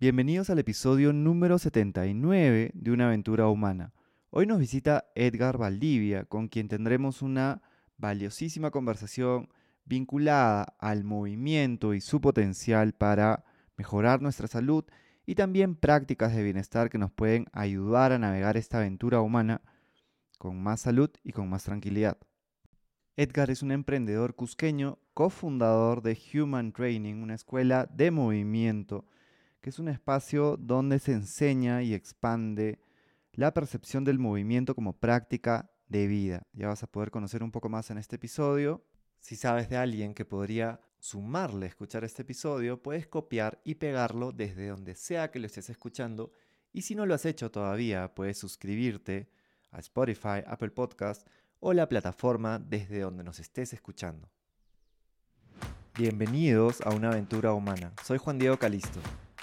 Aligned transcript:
Bienvenidos 0.00 0.50
al 0.50 0.58
episodio 0.58 1.12
número 1.12 1.56
79 1.56 2.72
de 2.74 2.90
Una 2.90 3.06
aventura 3.06 3.46
humana. 3.46 3.92
Hoy 4.30 4.44
nos 4.44 4.58
visita 4.58 5.04
Edgar 5.14 5.56
Valdivia, 5.56 6.24
con 6.24 6.48
quien 6.48 6.66
tendremos 6.66 7.22
una 7.22 7.62
valiosísima 7.96 8.72
conversación 8.72 9.48
vinculada 9.84 10.74
al 10.80 11.04
movimiento 11.04 11.94
y 11.94 12.00
su 12.00 12.20
potencial 12.20 12.92
para 12.92 13.44
mejorar 13.76 14.20
nuestra 14.20 14.48
salud 14.48 14.84
y 15.26 15.36
también 15.36 15.76
prácticas 15.76 16.34
de 16.34 16.42
bienestar 16.42 16.90
que 16.90 16.98
nos 16.98 17.12
pueden 17.12 17.46
ayudar 17.52 18.10
a 18.10 18.18
navegar 18.18 18.56
esta 18.56 18.78
aventura 18.78 19.20
humana 19.20 19.62
con 20.38 20.60
más 20.60 20.80
salud 20.80 21.10
y 21.22 21.30
con 21.30 21.48
más 21.48 21.62
tranquilidad. 21.62 22.18
Edgar 23.16 23.48
es 23.48 23.62
un 23.62 23.70
emprendedor 23.70 24.34
cusqueño, 24.34 24.98
cofundador 25.14 26.02
de 26.02 26.18
Human 26.34 26.72
Training, 26.72 27.22
una 27.22 27.34
escuela 27.34 27.86
de 27.86 28.10
movimiento, 28.10 29.06
que 29.64 29.70
es 29.70 29.78
un 29.78 29.88
espacio 29.88 30.58
donde 30.58 30.98
se 30.98 31.12
enseña 31.12 31.82
y 31.82 31.94
expande 31.94 32.82
la 33.32 33.54
percepción 33.54 34.04
del 34.04 34.18
movimiento 34.18 34.74
como 34.74 34.92
práctica 34.92 35.70
de 35.88 36.06
vida. 36.06 36.46
Ya 36.52 36.68
vas 36.68 36.82
a 36.82 36.86
poder 36.86 37.10
conocer 37.10 37.42
un 37.42 37.50
poco 37.50 37.70
más 37.70 37.88
en 37.90 37.96
este 37.96 38.16
episodio. 38.16 38.84
Si 39.20 39.36
sabes 39.36 39.70
de 39.70 39.78
alguien 39.78 40.12
que 40.12 40.26
podría 40.26 40.82
sumarle 40.98 41.64
a 41.64 41.70
escuchar 41.70 42.04
este 42.04 42.20
episodio, 42.20 42.82
puedes 42.82 43.06
copiar 43.06 43.62
y 43.64 43.76
pegarlo 43.76 44.32
desde 44.32 44.68
donde 44.68 44.94
sea 44.96 45.30
que 45.30 45.38
lo 45.38 45.46
estés 45.46 45.70
escuchando. 45.70 46.30
Y 46.70 46.82
si 46.82 46.94
no 46.94 47.06
lo 47.06 47.14
has 47.14 47.24
hecho 47.24 47.50
todavía, 47.50 48.14
puedes 48.14 48.36
suscribirte 48.36 49.30
a 49.70 49.78
Spotify, 49.78 50.44
Apple 50.46 50.72
Podcast 50.72 51.26
o 51.60 51.72
la 51.72 51.88
plataforma 51.88 52.58
desde 52.58 53.00
donde 53.00 53.24
nos 53.24 53.40
estés 53.40 53.72
escuchando. 53.72 54.28
Bienvenidos 55.96 56.82
a 56.82 56.90
una 56.90 57.08
aventura 57.08 57.54
humana. 57.54 57.94
Soy 58.04 58.18
Juan 58.18 58.38
Diego 58.38 58.58
Calisto. 58.58 59.00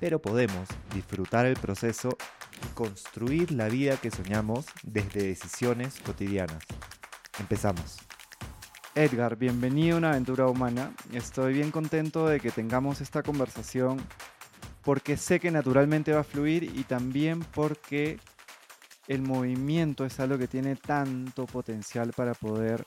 pero 0.00 0.20
podemos 0.20 0.68
disfrutar 0.94 1.46
el 1.46 1.56
proceso 1.56 2.10
y 2.64 2.74
construir 2.74 3.52
la 3.52 3.68
vida 3.68 3.96
que 3.96 4.10
soñamos 4.10 4.66
desde 4.82 5.22
decisiones 5.22 6.00
cotidianas. 6.00 6.64
Empezamos. 7.38 7.98
Edgar, 8.94 9.36
bienvenido 9.36 9.96
a 9.96 9.98
una 9.98 10.10
aventura 10.10 10.46
humana. 10.46 10.94
Estoy 11.12 11.54
bien 11.54 11.70
contento 11.70 12.26
de 12.26 12.40
que 12.40 12.50
tengamos 12.50 13.00
esta 13.00 13.22
conversación 13.22 14.00
porque 14.82 15.16
sé 15.16 15.38
que 15.40 15.50
naturalmente 15.50 16.12
va 16.12 16.20
a 16.20 16.24
fluir 16.24 16.62
y 16.62 16.84
también 16.84 17.40
porque 17.40 18.18
el 19.06 19.20
movimiento 19.20 20.04
es 20.04 20.18
algo 20.18 20.38
que 20.38 20.48
tiene 20.48 20.76
tanto 20.76 21.44
potencial 21.46 22.12
para 22.16 22.34
poder 22.34 22.86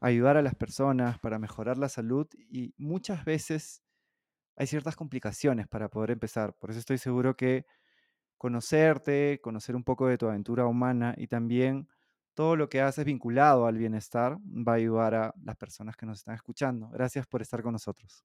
ayudar 0.00 0.36
a 0.36 0.42
las 0.42 0.54
personas, 0.54 1.18
para 1.18 1.38
mejorar 1.38 1.78
la 1.78 1.88
salud 1.88 2.26
y 2.50 2.74
muchas 2.76 3.24
veces 3.24 3.83
hay 4.56 4.66
ciertas 4.66 4.96
complicaciones 4.96 5.68
para 5.68 5.88
poder 5.88 6.12
empezar. 6.12 6.54
Por 6.58 6.70
eso 6.70 6.78
estoy 6.78 6.98
seguro 6.98 7.36
que 7.36 7.66
conocerte, 8.38 9.40
conocer 9.42 9.74
un 9.76 9.84
poco 9.84 10.06
de 10.06 10.18
tu 10.18 10.26
aventura 10.26 10.66
humana 10.66 11.14
y 11.16 11.26
también 11.26 11.88
todo 12.34 12.56
lo 12.56 12.68
que 12.68 12.80
haces 12.80 13.04
vinculado 13.04 13.66
al 13.66 13.78
bienestar 13.78 14.36
va 14.44 14.72
a 14.72 14.76
ayudar 14.76 15.14
a 15.14 15.34
las 15.42 15.56
personas 15.56 15.96
que 15.96 16.06
nos 16.06 16.18
están 16.18 16.34
escuchando. 16.34 16.88
Gracias 16.90 17.26
por 17.26 17.42
estar 17.42 17.62
con 17.62 17.72
nosotros. 17.72 18.24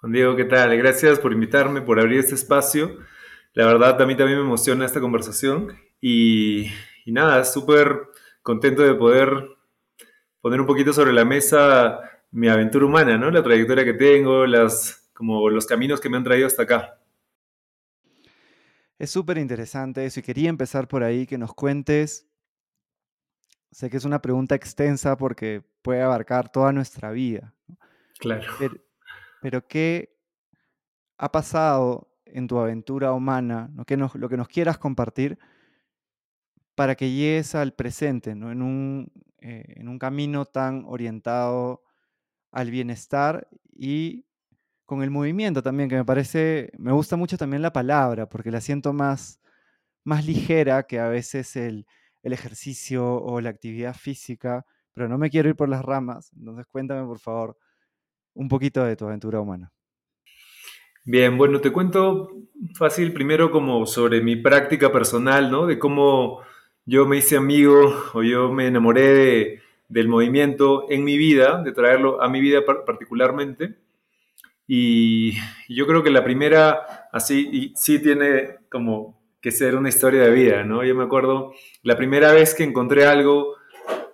Juan 0.00 0.12
Diego, 0.12 0.36
¿qué 0.36 0.44
tal? 0.44 0.76
Gracias 0.76 1.18
por 1.18 1.32
invitarme, 1.32 1.82
por 1.82 2.00
abrir 2.00 2.20
este 2.20 2.34
espacio. 2.34 2.98
La 3.52 3.66
verdad, 3.66 4.00
a 4.00 4.06
mí 4.06 4.16
también 4.16 4.38
me 4.38 4.44
emociona 4.44 4.84
esta 4.84 5.00
conversación 5.00 5.68
y, 6.00 6.66
y 7.04 7.12
nada, 7.12 7.44
súper 7.44 8.08
contento 8.42 8.82
de 8.82 8.94
poder 8.94 9.30
poner 10.40 10.60
un 10.60 10.66
poquito 10.66 10.92
sobre 10.92 11.12
la 11.12 11.24
mesa 11.24 12.00
mi 12.32 12.48
aventura 12.48 12.84
humana, 12.84 13.16
¿no? 13.16 13.30
La 13.30 13.42
trayectoria 13.42 13.84
que 13.84 13.94
tengo, 13.94 14.44
las 14.44 15.03
como 15.14 15.48
los 15.48 15.66
caminos 15.66 16.00
que 16.00 16.08
me 16.10 16.16
han 16.16 16.24
traído 16.24 16.46
hasta 16.46 16.64
acá. 16.64 17.00
Es 18.98 19.10
súper 19.10 19.38
interesante 19.38 20.04
eso 20.04 20.20
y 20.20 20.22
quería 20.22 20.48
empezar 20.48 20.86
por 20.86 21.02
ahí, 21.02 21.26
que 21.26 21.38
nos 21.38 21.54
cuentes, 21.54 22.28
sé 23.70 23.90
que 23.90 23.96
es 23.96 24.04
una 24.04 24.20
pregunta 24.20 24.54
extensa 24.54 25.16
porque 25.16 25.62
puede 25.82 26.02
abarcar 26.02 26.50
toda 26.50 26.72
nuestra 26.72 27.10
vida. 27.10 27.54
Claro. 28.18 28.44
Pero, 29.40 29.66
¿qué 29.66 30.16
ha 31.18 31.30
pasado 31.30 32.10
en 32.26 32.46
tu 32.46 32.58
aventura 32.58 33.12
humana, 33.12 33.70
lo 33.74 33.84
que 34.28 34.36
nos 34.36 34.48
quieras 34.48 34.78
compartir 34.78 35.38
para 36.74 36.94
que 36.96 37.10
llegues 37.10 37.54
al 37.54 37.72
presente, 37.72 38.34
¿no? 38.34 38.50
en, 38.50 38.62
un, 38.62 39.12
eh, 39.38 39.74
en 39.76 39.88
un 39.88 39.98
camino 39.98 40.44
tan 40.44 40.84
orientado 40.86 41.82
al 42.50 42.70
bienestar 42.70 43.48
y 43.72 44.26
con 44.84 45.02
el 45.02 45.10
movimiento 45.10 45.62
también, 45.62 45.88
que 45.88 45.96
me 45.96 46.04
parece, 46.04 46.70
me 46.78 46.92
gusta 46.92 47.16
mucho 47.16 47.36
también 47.36 47.62
la 47.62 47.72
palabra, 47.72 48.28
porque 48.28 48.50
la 48.50 48.60
siento 48.60 48.92
más, 48.92 49.40
más 50.04 50.26
ligera 50.26 50.84
que 50.84 51.00
a 51.00 51.08
veces 51.08 51.56
el, 51.56 51.86
el 52.22 52.32
ejercicio 52.32 53.16
o 53.16 53.40
la 53.40 53.50
actividad 53.50 53.94
física, 53.94 54.66
pero 54.94 55.08
no 55.08 55.18
me 55.18 55.30
quiero 55.30 55.48
ir 55.48 55.56
por 55.56 55.68
las 55.68 55.84
ramas, 55.84 56.32
entonces 56.36 56.66
cuéntame 56.70 57.06
por 57.06 57.18
favor 57.18 57.56
un 58.34 58.48
poquito 58.48 58.84
de 58.84 58.96
tu 58.96 59.06
aventura 59.06 59.40
humana. 59.40 59.72
Bien, 61.06 61.36
bueno, 61.36 61.60
te 61.60 61.70
cuento 61.70 62.30
fácil 62.78 63.12
primero 63.12 63.50
como 63.50 63.84
sobre 63.84 64.22
mi 64.22 64.36
práctica 64.36 64.90
personal, 64.90 65.50
¿no? 65.50 65.66
De 65.66 65.78
cómo 65.78 66.40
yo 66.86 67.06
me 67.06 67.18
hice 67.18 67.36
amigo 67.36 67.94
o 68.14 68.22
yo 68.22 68.50
me 68.50 68.66
enamoré 68.66 69.60
del 69.88 70.08
movimiento 70.08 70.86
en 70.90 71.04
mi 71.04 71.18
vida, 71.18 71.62
de 71.62 71.72
traerlo 71.72 72.22
a 72.22 72.28
mi 72.30 72.40
vida 72.40 72.60
particularmente. 72.86 73.76
Y 74.66 75.32
yo 75.68 75.86
creo 75.86 76.02
que 76.02 76.10
la 76.10 76.24
primera, 76.24 77.08
así, 77.12 77.72
sí 77.76 77.98
tiene 77.98 78.56
como 78.70 79.22
que 79.40 79.50
ser 79.50 79.76
una 79.76 79.90
historia 79.90 80.22
de 80.22 80.30
vida, 80.30 80.64
¿no? 80.64 80.84
Yo 80.84 80.94
me 80.94 81.04
acuerdo 81.04 81.52
la 81.82 81.96
primera 81.96 82.32
vez 82.32 82.54
que 82.54 82.64
encontré 82.64 83.04
algo 83.04 83.56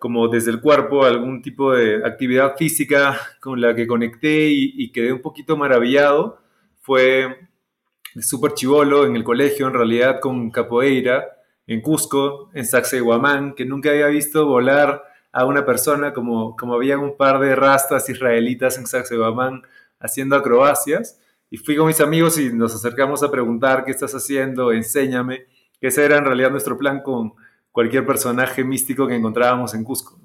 como 0.00 0.28
desde 0.28 0.50
el 0.50 0.60
cuerpo, 0.60 1.04
algún 1.04 1.42
tipo 1.42 1.72
de 1.72 2.04
actividad 2.04 2.56
física 2.56 3.20
con 3.40 3.60
la 3.60 3.74
que 3.74 3.86
conecté 3.86 4.48
y, 4.50 4.90
quedé 4.90 5.12
un 5.12 5.20
poquito 5.20 5.56
maravillado, 5.56 6.40
fue 6.80 7.48
súper 8.20 8.54
chivolo 8.54 9.06
en 9.06 9.14
el 9.14 9.22
colegio, 9.22 9.68
en 9.68 9.74
realidad 9.74 10.18
con 10.18 10.50
capoeira, 10.50 11.28
en 11.66 11.80
Cusco, 11.82 12.50
en 12.54 12.64
Sacsayhuamán, 12.64 13.54
que 13.54 13.64
nunca 13.64 13.90
había 13.90 14.06
visto 14.08 14.46
volar 14.46 15.04
a 15.32 15.44
una 15.44 15.64
persona 15.64 16.12
como, 16.12 16.56
como 16.56 16.74
había 16.74 16.98
un 16.98 17.16
par 17.16 17.38
de 17.38 17.54
rastas 17.54 18.08
israelitas 18.08 18.78
en 18.78 18.86
Sacsayhuamán 18.86 19.62
haciendo 20.00 20.34
acrobacias 20.34 21.20
y 21.50 21.58
fui 21.58 21.76
con 21.76 21.86
mis 21.86 22.00
amigos 22.00 22.38
y 22.38 22.52
nos 22.52 22.74
acercamos 22.74 23.22
a 23.22 23.30
preguntar 23.30 23.84
qué 23.84 23.90
estás 23.90 24.14
haciendo, 24.14 24.72
enséñame, 24.72 25.46
que 25.80 25.88
ese 25.88 26.04
era 26.04 26.16
en 26.16 26.24
realidad 26.24 26.50
nuestro 26.50 26.78
plan 26.78 27.02
con 27.02 27.34
cualquier 27.72 28.06
personaje 28.06 28.64
místico 28.64 29.06
que 29.06 29.16
encontrábamos 29.16 29.74
en 29.74 29.84
Cusco. 29.84 30.18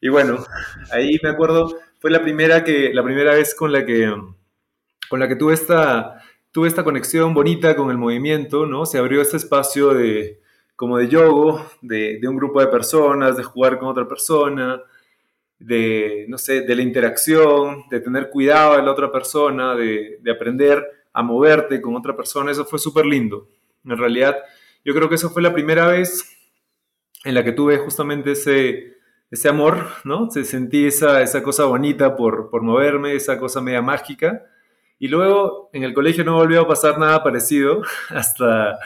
Y 0.00 0.08
bueno, 0.08 0.44
ahí 0.92 1.18
me 1.22 1.30
acuerdo, 1.30 1.76
fue 1.98 2.10
la 2.10 2.22
primera, 2.22 2.64
que, 2.64 2.92
la 2.92 3.02
primera 3.02 3.34
vez 3.34 3.54
con 3.54 3.72
la 3.72 3.84
que, 3.84 4.14
con 5.08 5.20
la 5.20 5.28
que 5.28 5.36
tuve, 5.36 5.54
esta, 5.54 6.22
tuve 6.52 6.68
esta 6.68 6.84
conexión 6.84 7.34
bonita 7.34 7.76
con 7.76 7.90
el 7.90 7.98
movimiento, 7.98 8.66
¿no? 8.66 8.86
Se 8.86 8.98
abrió 8.98 9.20
este 9.20 9.36
espacio 9.36 9.92
de, 9.92 10.40
como 10.76 10.96
de 10.96 11.08
yoga, 11.08 11.66
de, 11.82 12.18
de 12.18 12.28
un 12.28 12.36
grupo 12.36 12.60
de 12.60 12.68
personas, 12.68 13.36
de 13.36 13.42
jugar 13.42 13.78
con 13.78 13.88
otra 13.88 14.08
persona, 14.08 14.82
de, 15.60 16.24
no 16.28 16.38
sé, 16.38 16.62
de 16.62 16.74
la 16.74 16.82
interacción, 16.82 17.84
de 17.90 18.00
tener 18.00 18.30
cuidado 18.30 18.76
de 18.76 18.82
la 18.82 18.90
otra 18.90 19.12
persona, 19.12 19.76
de, 19.76 20.18
aprender 20.30 20.84
a 21.12 21.22
moverte 21.22 21.80
con 21.80 21.94
otra 21.94 22.16
persona, 22.16 22.50
eso 22.50 22.64
fue 22.64 22.78
súper 22.78 23.04
lindo. 23.04 23.46
En 23.84 23.96
realidad, 23.96 24.38
yo 24.84 24.94
creo 24.94 25.08
que 25.08 25.16
eso 25.16 25.30
fue 25.30 25.42
la 25.42 25.52
primera 25.52 25.86
vez 25.86 26.36
en 27.24 27.34
la 27.34 27.44
que 27.44 27.52
tuve 27.52 27.76
justamente 27.78 28.32
ese, 28.32 28.96
ese 29.30 29.48
amor, 29.48 29.86
¿no? 30.04 30.30
Se 30.30 30.44
sentí 30.44 30.86
esa, 30.86 31.20
esa 31.20 31.42
cosa 31.42 31.66
bonita 31.66 32.16
por, 32.16 32.48
por 32.48 32.62
moverme, 32.62 33.14
esa 33.14 33.38
cosa 33.38 33.60
media 33.60 33.82
mágica. 33.82 34.46
Y 34.98 35.08
luego 35.08 35.68
en 35.74 35.82
el 35.82 35.92
colegio 35.92 36.24
no 36.24 36.36
volvió 36.36 36.62
a 36.62 36.68
pasar 36.68 36.98
nada 36.98 37.22
parecido, 37.22 37.82
hasta 38.08 38.78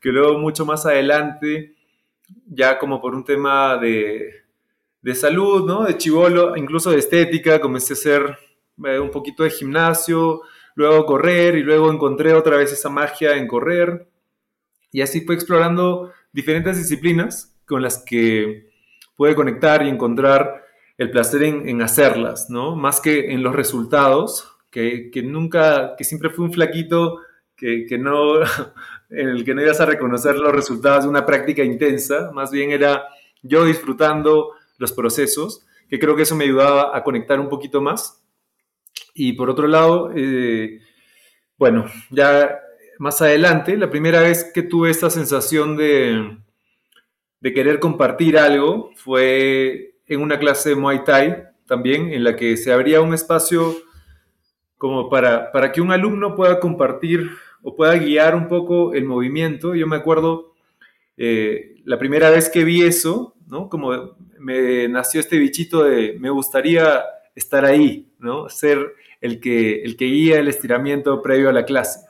que 0.00 0.10
luego 0.10 0.38
mucho 0.38 0.66
más 0.66 0.84
adelante, 0.84 1.74
ya 2.46 2.78
como 2.78 3.00
por 3.00 3.14
un 3.14 3.24
tema 3.24 3.78
de, 3.78 4.47
de 5.02 5.14
salud, 5.14 5.66
¿no? 5.66 5.84
De 5.84 5.96
chivolo, 5.96 6.56
incluso 6.56 6.90
de 6.90 6.98
estética, 6.98 7.60
comencé 7.60 7.92
a 7.92 7.96
hacer 7.96 8.38
eh, 8.84 8.98
un 8.98 9.10
poquito 9.10 9.42
de 9.42 9.50
gimnasio, 9.50 10.42
luego 10.74 11.06
correr 11.06 11.56
y 11.56 11.62
luego 11.62 11.90
encontré 11.90 12.34
otra 12.34 12.56
vez 12.56 12.72
esa 12.72 12.88
magia 12.88 13.36
en 13.36 13.46
correr. 13.46 14.08
Y 14.92 15.02
así 15.02 15.20
fue 15.22 15.34
explorando 15.34 16.12
diferentes 16.32 16.76
disciplinas 16.76 17.56
con 17.66 17.82
las 17.82 18.02
que 18.04 18.70
pude 19.16 19.34
conectar 19.34 19.84
y 19.84 19.88
encontrar 19.88 20.64
el 20.96 21.10
placer 21.10 21.42
en, 21.44 21.80
hacerlas, 21.82 22.50
¿no? 22.50 22.74
Más 22.74 23.00
que 23.00 23.32
en 23.32 23.42
los 23.42 23.54
resultados, 23.54 24.56
que, 24.70 25.10
nunca, 25.24 25.94
que 25.96 26.04
siempre 26.04 26.30
fue 26.30 26.44
un 26.44 26.52
flaquito 26.52 27.20
que, 27.56 27.86
que, 27.86 27.98
no, 27.98 28.40
en 29.10 29.28
el 29.28 29.44
que 29.44 29.54
no 29.54 29.62
ibas 29.62 29.80
a 29.80 29.86
reconocer 29.86 30.36
los 30.36 30.52
resultados 30.52 31.04
de 31.04 31.10
una 31.10 31.24
práctica 31.26 31.62
intensa, 31.62 32.30
más 32.32 32.50
bien 32.50 32.70
era 32.70 33.04
yo 33.42 33.64
disfrutando 33.64 34.52
los 34.78 34.92
procesos, 34.92 35.66
que 35.88 35.98
creo 35.98 36.16
que 36.16 36.22
eso 36.22 36.36
me 36.36 36.44
ayudaba 36.44 36.96
a 36.96 37.02
conectar 37.04 37.38
un 37.40 37.48
poquito 37.48 37.80
más. 37.80 38.24
Y 39.14 39.34
por 39.34 39.50
otro 39.50 39.66
lado, 39.66 40.12
eh, 40.14 40.80
bueno, 41.58 41.86
ya 42.10 42.58
más 42.98 43.20
adelante, 43.20 43.76
la 43.76 43.90
primera 43.90 44.20
vez 44.20 44.50
que 44.52 44.62
tuve 44.62 44.90
esta 44.90 45.10
sensación 45.10 45.76
de, 45.76 46.38
de 47.40 47.52
querer 47.52 47.80
compartir 47.80 48.38
algo 48.38 48.90
fue 48.96 49.94
en 50.06 50.20
una 50.20 50.38
clase 50.38 50.70
de 50.70 50.76
Muay 50.76 51.04
Thai 51.04 51.44
también, 51.66 52.12
en 52.12 52.24
la 52.24 52.34
que 52.34 52.56
se 52.56 52.72
abría 52.72 53.00
un 53.00 53.14
espacio 53.14 53.76
como 54.78 55.10
para, 55.10 55.52
para 55.52 55.72
que 55.72 55.80
un 55.80 55.92
alumno 55.92 56.34
pueda 56.34 56.60
compartir 56.60 57.30
o 57.62 57.74
pueda 57.74 57.96
guiar 57.96 58.34
un 58.34 58.48
poco 58.48 58.94
el 58.94 59.04
movimiento. 59.04 59.74
Yo 59.74 59.86
me 59.86 59.96
acuerdo 59.96 60.54
eh, 61.16 61.76
la 61.84 61.98
primera 61.98 62.30
vez 62.30 62.48
que 62.48 62.64
vi 62.64 62.82
eso, 62.82 63.34
¿no? 63.48 63.68
Como 63.68 64.16
me 64.38 64.88
nació 64.88 65.20
este 65.20 65.38
bichito 65.38 65.84
de 65.84 66.16
me 66.18 66.30
gustaría 66.30 67.02
estar 67.34 67.64
ahí, 67.64 68.12
¿no? 68.18 68.48
Ser 68.48 68.94
el 69.20 69.40
que, 69.40 69.82
el 69.82 69.96
que 69.96 70.04
guía 70.06 70.38
el 70.38 70.48
estiramiento 70.48 71.22
previo 71.22 71.48
a 71.48 71.52
la 71.52 71.64
clase. 71.64 72.00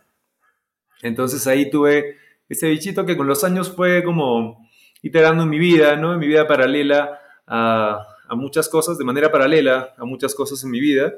Entonces 1.03 1.47
ahí 1.47 1.71
tuve 1.71 2.17
ese 2.49 2.69
bichito 2.69 3.07
que 3.07 3.17
con 3.17 3.27
los 3.27 3.45
años 3.45 3.75
fue 3.75 4.03
como 4.03 4.69
iterando 5.03 5.45
en 5.45 5.49
mi 5.49 5.59
vida, 5.59 5.97
¿no? 5.97 6.15
En 6.15 6.19
mi 6.19 6.27
vida 6.27 6.47
paralela 6.47 7.21
a, 7.47 8.05
muchas 8.31 8.69
cosas, 8.69 8.99
de 8.99 9.05
manera 9.05 9.31
paralela 9.31 9.95
a 9.97 10.05
muchas 10.05 10.35
cosas 10.35 10.63
en 10.65 10.71
mi 10.71 10.81
vida. 10.81 11.13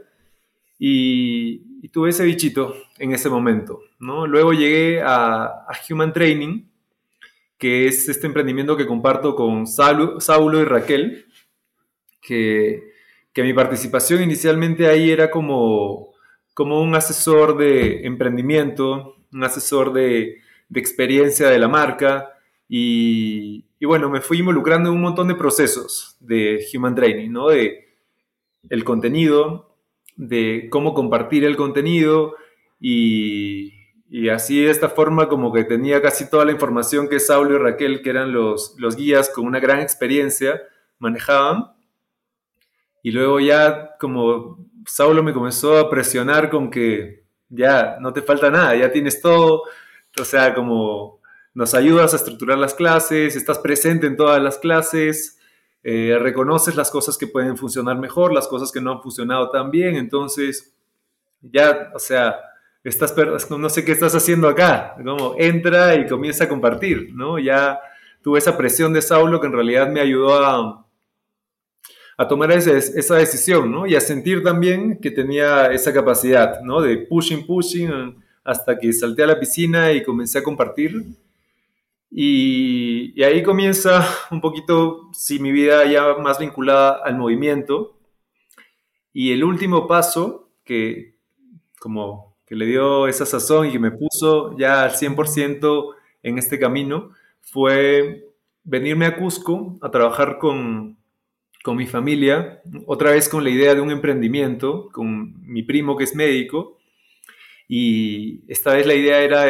Y, 0.78 1.88
tuve 1.88 2.10
ese 2.10 2.24
bichito 2.24 2.76
en 2.98 3.12
ese 3.12 3.28
momento, 3.28 3.80
¿no? 3.98 4.26
Luego 4.26 4.52
llegué 4.52 5.02
a, 5.02 5.44
a 5.44 5.72
Human 5.88 6.12
Training, 6.12 6.69
que 7.60 7.86
es 7.86 8.08
este 8.08 8.26
emprendimiento 8.26 8.74
que 8.74 8.86
comparto 8.86 9.36
con 9.36 9.66
Saulo 9.66 10.60
y 10.60 10.64
Raquel, 10.64 11.26
que, 12.22 12.82
que, 13.34 13.42
mi 13.42 13.52
participación 13.52 14.22
inicialmente 14.22 14.88
ahí 14.88 15.10
era 15.10 15.30
como, 15.30 16.14
como 16.54 16.82
un 16.82 16.94
asesor 16.94 17.58
de 17.58 18.06
emprendimiento, 18.06 19.16
un 19.30 19.44
asesor 19.44 19.92
de, 19.92 20.38
de 20.70 20.80
experiencia 20.80 21.50
de 21.50 21.58
la 21.58 21.68
marca 21.68 22.30
y, 22.66 23.66
y, 23.78 23.84
bueno, 23.84 24.08
me 24.08 24.22
fui 24.22 24.38
involucrando 24.38 24.88
en 24.88 24.94
un 24.94 25.02
montón 25.02 25.28
de 25.28 25.34
procesos 25.34 26.16
de 26.18 26.64
Human 26.72 26.94
Training, 26.94 27.30
¿no? 27.30 27.48
De 27.48 27.88
el 28.70 28.84
contenido, 28.84 29.76
de 30.16 30.68
cómo 30.70 30.94
compartir 30.94 31.44
el 31.44 31.56
contenido 31.56 32.36
y, 32.80 33.79
y 34.12 34.28
así 34.28 34.60
de 34.60 34.72
esta 34.72 34.88
forma 34.88 35.28
como 35.28 35.52
que 35.52 35.62
tenía 35.62 36.02
casi 36.02 36.28
toda 36.28 36.44
la 36.44 36.50
información 36.50 37.08
que 37.08 37.20
Saulo 37.20 37.54
y 37.54 37.58
Raquel, 37.58 38.02
que 38.02 38.10
eran 38.10 38.32
los, 38.32 38.74
los 38.76 38.96
guías 38.96 39.30
con 39.30 39.46
una 39.46 39.60
gran 39.60 39.78
experiencia, 39.78 40.60
manejaban. 40.98 41.72
Y 43.04 43.12
luego 43.12 43.38
ya 43.38 43.96
como 44.00 44.66
Saulo 44.84 45.22
me 45.22 45.32
comenzó 45.32 45.78
a 45.78 45.88
presionar 45.88 46.50
con 46.50 46.72
que 46.72 47.24
ya 47.48 47.98
no 48.00 48.12
te 48.12 48.20
falta 48.20 48.50
nada, 48.50 48.74
ya 48.74 48.90
tienes 48.90 49.22
todo. 49.22 49.62
O 50.20 50.24
sea, 50.24 50.54
como 50.54 51.20
nos 51.54 51.74
ayudas 51.74 52.12
a 52.12 52.16
estructurar 52.16 52.58
las 52.58 52.74
clases, 52.74 53.36
estás 53.36 53.60
presente 53.60 54.08
en 54.08 54.16
todas 54.16 54.42
las 54.42 54.58
clases, 54.58 55.38
eh, 55.84 56.18
reconoces 56.20 56.74
las 56.74 56.90
cosas 56.90 57.16
que 57.16 57.28
pueden 57.28 57.56
funcionar 57.56 57.96
mejor, 57.96 58.32
las 58.32 58.48
cosas 58.48 58.72
que 58.72 58.80
no 58.80 58.90
han 58.90 59.02
funcionado 59.02 59.50
tan 59.50 59.70
bien. 59.70 59.94
Entonces, 59.94 60.74
ya, 61.40 61.92
o 61.94 62.00
sea, 62.00 62.49
estás, 62.84 63.14
no 63.50 63.68
sé 63.68 63.84
qué 63.84 63.92
estás 63.92 64.14
haciendo 64.14 64.48
acá, 64.48 64.94
como 64.96 65.34
entra 65.38 65.94
y 65.96 66.06
comienza 66.06 66.44
a 66.44 66.48
compartir, 66.48 67.14
¿no? 67.14 67.38
Ya 67.38 67.80
tuve 68.22 68.38
esa 68.38 68.56
presión 68.56 68.92
de 68.92 69.02
Saulo 69.02 69.40
que 69.40 69.46
en 69.46 69.52
realidad 69.52 69.88
me 69.88 70.00
ayudó 70.00 70.44
a, 70.44 70.86
a 72.16 72.28
tomar 72.28 72.52
esa 72.52 73.14
decisión, 73.16 73.70
¿no? 73.70 73.86
Y 73.86 73.94
a 73.94 74.00
sentir 74.00 74.42
también 74.42 74.98
que 74.98 75.10
tenía 75.10 75.66
esa 75.72 75.92
capacidad, 75.92 76.60
¿no? 76.62 76.80
De 76.80 76.98
pushing, 76.98 77.46
pushing, 77.46 78.16
hasta 78.44 78.78
que 78.78 78.92
salté 78.92 79.22
a 79.22 79.28
la 79.28 79.40
piscina 79.40 79.92
y 79.92 80.02
comencé 80.02 80.38
a 80.38 80.42
compartir. 80.42 81.04
Y, 82.10 83.12
y 83.14 83.22
ahí 83.22 83.42
comienza 83.42 84.06
un 84.30 84.40
poquito, 84.40 85.10
sí, 85.12 85.38
mi 85.38 85.52
vida 85.52 85.84
ya 85.84 86.14
más 86.14 86.38
vinculada 86.38 87.00
al 87.04 87.16
movimiento. 87.16 87.96
Y 89.12 89.32
el 89.32 89.44
último 89.44 89.86
paso, 89.86 90.50
que 90.64 91.16
como 91.78 92.29
que 92.50 92.56
le 92.56 92.66
dio 92.66 93.06
esa 93.06 93.24
sazón 93.24 93.68
y 93.68 93.70
que 93.70 93.78
me 93.78 93.92
puso 93.92 94.58
ya 94.58 94.82
al 94.82 94.90
100% 94.90 95.94
en 96.24 96.36
este 96.36 96.58
camino, 96.58 97.12
fue 97.40 98.26
venirme 98.64 99.06
a 99.06 99.16
Cusco 99.16 99.78
a 99.80 99.92
trabajar 99.92 100.38
con, 100.38 100.98
con 101.62 101.76
mi 101.76 101.86
familia, 101.86 102.60
otra 102.86 103.12
vez 103.12 103.28
con 103.28 103.44
la 103.44 103.50
idea 103.50 103.76
de 103.76 103.80
un 103.80 103.92
emprendimiento, 103.92 104.88
con 104.90 105.40
mi 105.46 105.62
primo 105.62 105.96
que 105.96 106.02
es 106.02 106.16
médico, 106.16 106.76
y 107.68 108.42
esta 108.52 108.74
vez 108.74 108.84
la 108.84 108.94
idea 108.94 109.20
era 109.20 109.46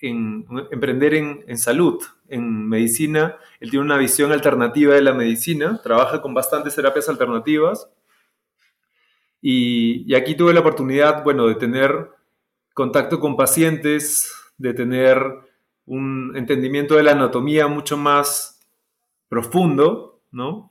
emprender 0.00 1.14
en, 1.14 1.44
en, 1.48 1.58
salud, 1.58 2.00
en 2.28 2.68
medicina. 2.68 3.38
Él 3.58 3.70
tiene 3.70 3.84
una 3.84 3.98
visión 3.98 4.30
alternativa 4.30 4.94
de 4.94 5.02
la 5.02 5.14
medicina, 5.14 5.80
trabaja 5.82 6.22
con 6.22 6.32
bastantes 6.32 6.76
terapias 6.76 7.08
alternativas. 7.08 7.90
Y 9.42 10.14
aquí 10.14 10.36
tuve 10.36 10.54
la 10.54 10.60
oportunidad, 10.60 11.24
bueno, 11.24 11.48
de 11.48 11.56
tener 11.56 12.19
contacto 12.80 13.20
con 13.20 13.36
pacientes, 13.36 14.34
de 14.56 14.72
tener 14.72 15.22
un 15.84 16.32
entendimiento 16.34 16.96
de 16.96 17.02
la 17.02 17.12
anatomía 17.12 17.66
mucho 17.66 17.98
más 17.98 18.58
profundo, 19.28 20.22
¿no? 20.30 20.70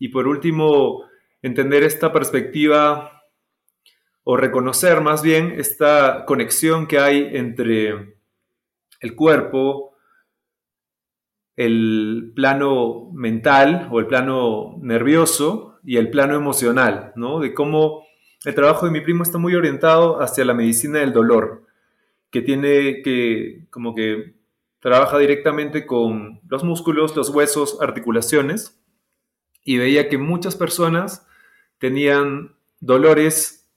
Y 0.00 0.08
por 0.08 0.26
último, 0.26 1.04
entender 1.42 1.84
esta 1.84 2.12
perspectiva 2.12 3.22
o 4.24 4.36
reconocer 4.36 5.02
más 5.02 5.22
bien 5.22 5.52
esta 5.56 6.24
conexión 6.24 6.88
que 6.88 6.98
hay 6.98 7.36
entre 7.36 8.16
el 8.98 9.14
cuerpo, 9.14 9.94
el 11.54 12.32
plano 12.34 13.12
mental 13.12 13.88
o 13.92 14.00
el 14.00 14.08
plano 14.08 14.78
nervioso 14.80 15.78
y 15.84 15.96
el 15.96 16.10
plano 16.10 16.34
emocional, 16.34 17.12
¿no? 17.14 17.38
De 17.38 17.54
cómo 17.54 18.05
el 18.46 18.54
trabajo 18.54 18.86
de 18.86 18.92
mi 18.92 19.00
primo 19.00 19.24
está 19.24 19.38
muy 19.38 19.56
orientado 19.56 20.22
hacia 20.22 20.44
la 20.44 20.54
medicina 20.54 21.00
del 21.00 21.12
dolor, 21.12 21.66
que 22.30 22.42
tiene 22.42 23.02
que, 23.02 23.66
como 23.70 23.92
que 23.92 24.36
trabaja 24.78 25.18
directamente 25.18 25.84
con 25.84 26.40
los 26.48 26.62
músculos, 26.62 27.16
los 27.16 27.30
huesos, 27.30 27.78
articulaciones, 27.80 28.80
y 29.64 29.78
veía 29.78 30.08
que 30.08 30.16
muchas 30.16 30.54
personas 30.54 31.26
tenían 31.78 32.54
dolores 32.78 33.68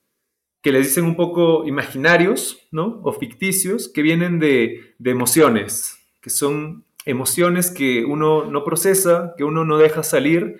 que 0.62 0.70
les 0.70 0.86
dicen 0.86 1.04
un 1.04 1.16
poco 1.16 1.66
imaginarios, 1.66 2.68
¿no? 2.70 3.00
O 3.02 3.12
ficticios, 3.12 3.88
que 3.88 4.02
vienen 4.02 4.38
de, 4.38 4.94
emociones, 5.04 5.98
que 6.20 6.30
son 6.30 6.84
emociones 7.06 7.72
que 7.72 8.04
uno 8.04 8.44
no 8.44 8.62
procesa, 8.62 9.34
que 9.36 9.42
uno 9.42 9.64
no 9.64 9.78
deja 9.78 10.04
salir 10.04 10.58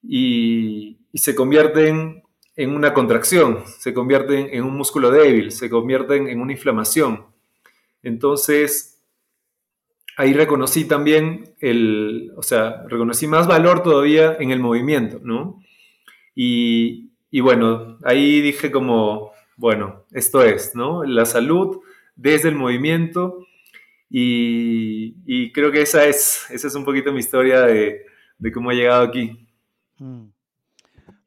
y 0.00 1.00
se 1.14 1.34
convierten 1.34 2.22
en 2.56 2.74
una 2.74 2.94
contracción, 2.94 3.64
se 3.78 3.92
convierten 3.92 4.48
en 4.50 4.64
un 4.64 4.74
músculo 4.76 5.10
débil, 5.10 5.52
se 5.52 5.68
convierten 5.68 6.26
en 6.26 6.40
una 6.40 6.52
inflamación. 6.52 7.26
Entonces, 8.02 9.02
ahí 10.16 10.32
reconocí 10.32 10.86
también 10.86 11.54
el, 11.60 12.32
o 12.36 12.42
sea, 12.42 12.82
reconocí 12.88 13.26
más 13.26 13.46
valor 13.46 13.82
todavía 13.82 14.36
en 14.40 14.50
el 14.50 14.60
movimiento, 14.60 15.20
¿no? 15.22 15.60
Y, 16.34 17.10
bueno, 17.40 17.98
ahí 18.04 18.40
dije 18.40 18.70
como, 18.70 19.32
bueno, 19.56 20.04
esto 20.12 20.42
es, 20.42 20.74
¿no? 20.74 21.04
La 21.04 21.26
salud 21.26 21.80
desde 22.14 22.48
el 22.48 22.54
movimiento 22.54 23.46
y, 24.08 25.52
creo 25.52 25.70
que 25.70 25.82
esa 25.82 26.06
es, 26.06 26.46
esa 26.50 26.68
es 26.68 26.74
un 26.74 26.84
poquito 26.84 27.12
mi 27.12 27.20
historia 27.20 27.62
de, 27.62 28.06
cómo 28.52 28.72
he 28.72 28.76
llegado 28.76 29.02
aquí. 29.02 29.46
Mm. 29.98 30.35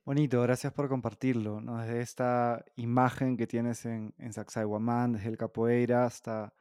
Bonito, 0.09 0.41
gracias 0.41 0.73
por 0.73 0.89
compartirlo, 0.89 1.61
¿no? 1.61 1.77
Desde 1.77 2.01
esta 2.01 2.65
imagen 2.75 3.37
que 3.37 3.45
tienes 3.45 3.85
en, 3.85 4.15
en 4.17 4.31
desde 4.31 5.29
el 5.29 5.37
capoeira 5.37 6.03
hasta, 6.03 6.51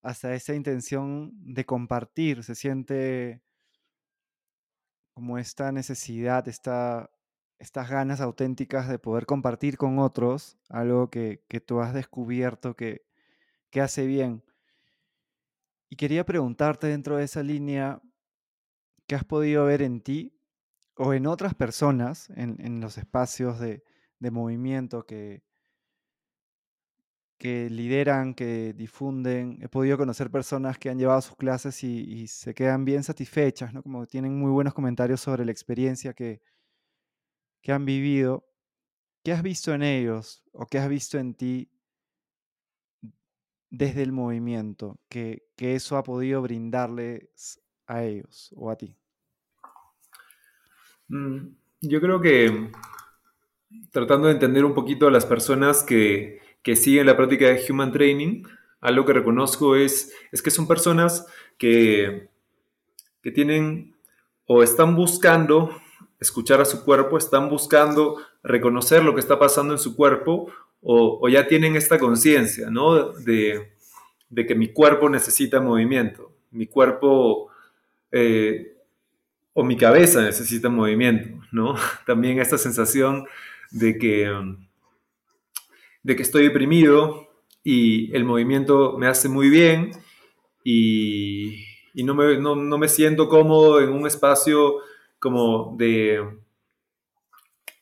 hasta 0.00 0.32
esa 0.32 0.54
intención 0.54 1.30
de 1.34 1.66
compartir, 1.66 2.42
se 2.42 2.54
siente 2.54 3.42
como 5.12 5.36
esta 5.36 5.72
necesidad, 5.72 6.48
esta, 6.48 7.10
estas 7.58 7.90
ganas 7.90 8.22
auténticas 8.22 8.88
de 8.88 8.98
poder 8.98 9.26
compartir 9.26 9.76
con 9.76 9.98
otros 9.98 10.56
algo 10.70 11.10
que, 11.10 11.44
tú 11.66 11.82
has 11.82 11.92
descubierto 11.92 12.74
que, 12.74 13.04
que 13.68 13.82
hace 13.82 14.06
bien. 14.06 14.42
Y 15.90 15.96
quería 15.96 16.24
preguntarte 16.24 16.86
dentro 16.86 17.18
de 17.18 17.24
esa 17.24 17.42
línea, 17.42 18.00
¿qué 19.06 19.16
has 19.16 19.24
podido 19.24 19.66
ver 19.66 19.82
en 19.82 20.00
ti 20.00 20.37
o 20.98 21.14
en 21.14 21.26
otras 21.26 21.54
personas 21.54 22.28
en, 22.30 22.80
los 22.80 22.98
espacios 22.98 23.60
de, 23.60 23.82
movimiento 24.20 25.06
que, 25.06 25.42
que 27.38 27.70
lideran, 27.70 28.34
que 28.34 28.74
difunden? 28.74 29.58
He 29.62 29.68
podido 29.68 29.96
conocer 29.96 30.30
personas 30.30 30.76
que 30.76 30.90
han 30.90 30.98
llevado 30.98 31.20
sus 31.22 31.36
clases 31.36 31.82
y, 31.84 32.26
se 32.26 32.52
quedan 32.52 32.84
bien 32.84 33.04
satisfechas, 33.04 33.72
¿no? 33.72 33.82
Como 33.82 34.06
tienen 34.06 34.36
muy 34.36 34.50
buenos 34.50 34.74
comentarios 34.74 35.20
sobre 35.20 35.44
la 35.44 35.52
experiencia 35.52 36.12
que, 36.14 36.42
que 37.62 37.72
han 37.72 37.84
vivido. 37.84 38.44
¿Qué 39.22 39.32
has 39.32 39.42
visto 39.42 39.72
en 39.72 39.82
ellos 39.82 40.42
o 40.52 40.66
qué 40.66 40.78
has 40.78 40.88
visto 40.88 41.18
en 41.18 41.34
ti 41.34 41.70
desde 43.70 44.02
el 44.02 44.12
movimiento 44.12 44.98
que, 45.08 45.46
eso 45.56 45.96
ha 45.96 46.02
podido 46.02 46.42
brindarles 46.42 47.60
a 47.86 48.02
ellos 48.02 48.52
o 48.56 48.70
a 48.70 48.76
ti? 48.76 48.96
Mm, 51.08 51.48
yo 51.80 52.00
creo 52.00 52.20
que 52.20 52.70
tratando 53.90 54.28
de 54.28 54.34
entender 54.34 54.64
un 54.64 54.74
poquito 54.74 55.06
a 55.06 55.10
las 55.10 55.26
personas 55.26 55.82
que, 55.82 56.40
siguen 56.76 57.06
la 57.06 57.16
práctica 57.16 57.46
de 57.46 57.64
Human 57.68 57.92
Training, 57.92 58.42
algo 58.82 59.06
que 59.06 59.14
reconozco 59.14 59.74
es, 59.74 60.12
es 60.32 60.42
que 60.42 60.50
son 60.50 60.68
personas 60.68 61.26
que, 61.56 62.28
que 63.22 63.30
tienen 63.30 63.94
o 64.46 64.62
están 64.62 64.94
buscando 64.94 65.70
escuchar 66.20 66.60
a 66.60 66.66
su 66.66 66.84
cuerpo, 66.84 67.16
están 67.16 67.48
buscando 67.48 68.16
reconocer 68.42 69.02
lo 69.02 69.14
que 69.14 69.20
está 69.20 69.38
pasando 69.38 69.72
en 69.72 69.78
su 69.78 69.96
cuerpo 69.96 70.50
o, 70.80 71.28
ya 71.28 71.46
tienen 71.48 71.74
esta 71.74 71.98
conciencia, 71.98 72.70
¿no? 72.70 73.12
De, 73.12 73.72
que 74.34 74.54
mi 74.54 74.72
cuerpo 74.72 75.08
necesita 75.08 75.60
movimiento, 75.60 76.32
mi 76.50 76.66
cuerpo 76.66 77.48
eh, 78.12 78.77
o 79.58 79.64
mi 79.64 79.76
cabeza 79.76 80.22
necesita 80.22 80.68
movimiento, 80.68 81.44
¿no? 81.50 81.74
También 82.06 82.38
esta 82.38 82.56
sensación 82.56 83.26
de 83.72 83.98
que, 83.98 84.30
de 86.04 86.14
que 86.14 86.22
estoy 86.22 86.44
deprimido 86.44 87.28
y 87.64 88.14
el 88.14 88.24
movimiento 88.24 88.96
me 88.98 89.08
hace 89.08 89.28
muy 89.28 89.50
bien 89.50 89.90
y, 90.62 91.64
no, 91.96 92.14
me, 92.14 92.38
no 92.38 92.78
me 92.78 92.88
siento 92.88 93.28
cómodo 93.28 93.80
en 93.80 93.88
un 93.88 94.06
espacio 94.06 94.76
como 95.18 95.74
de 95.76 96.22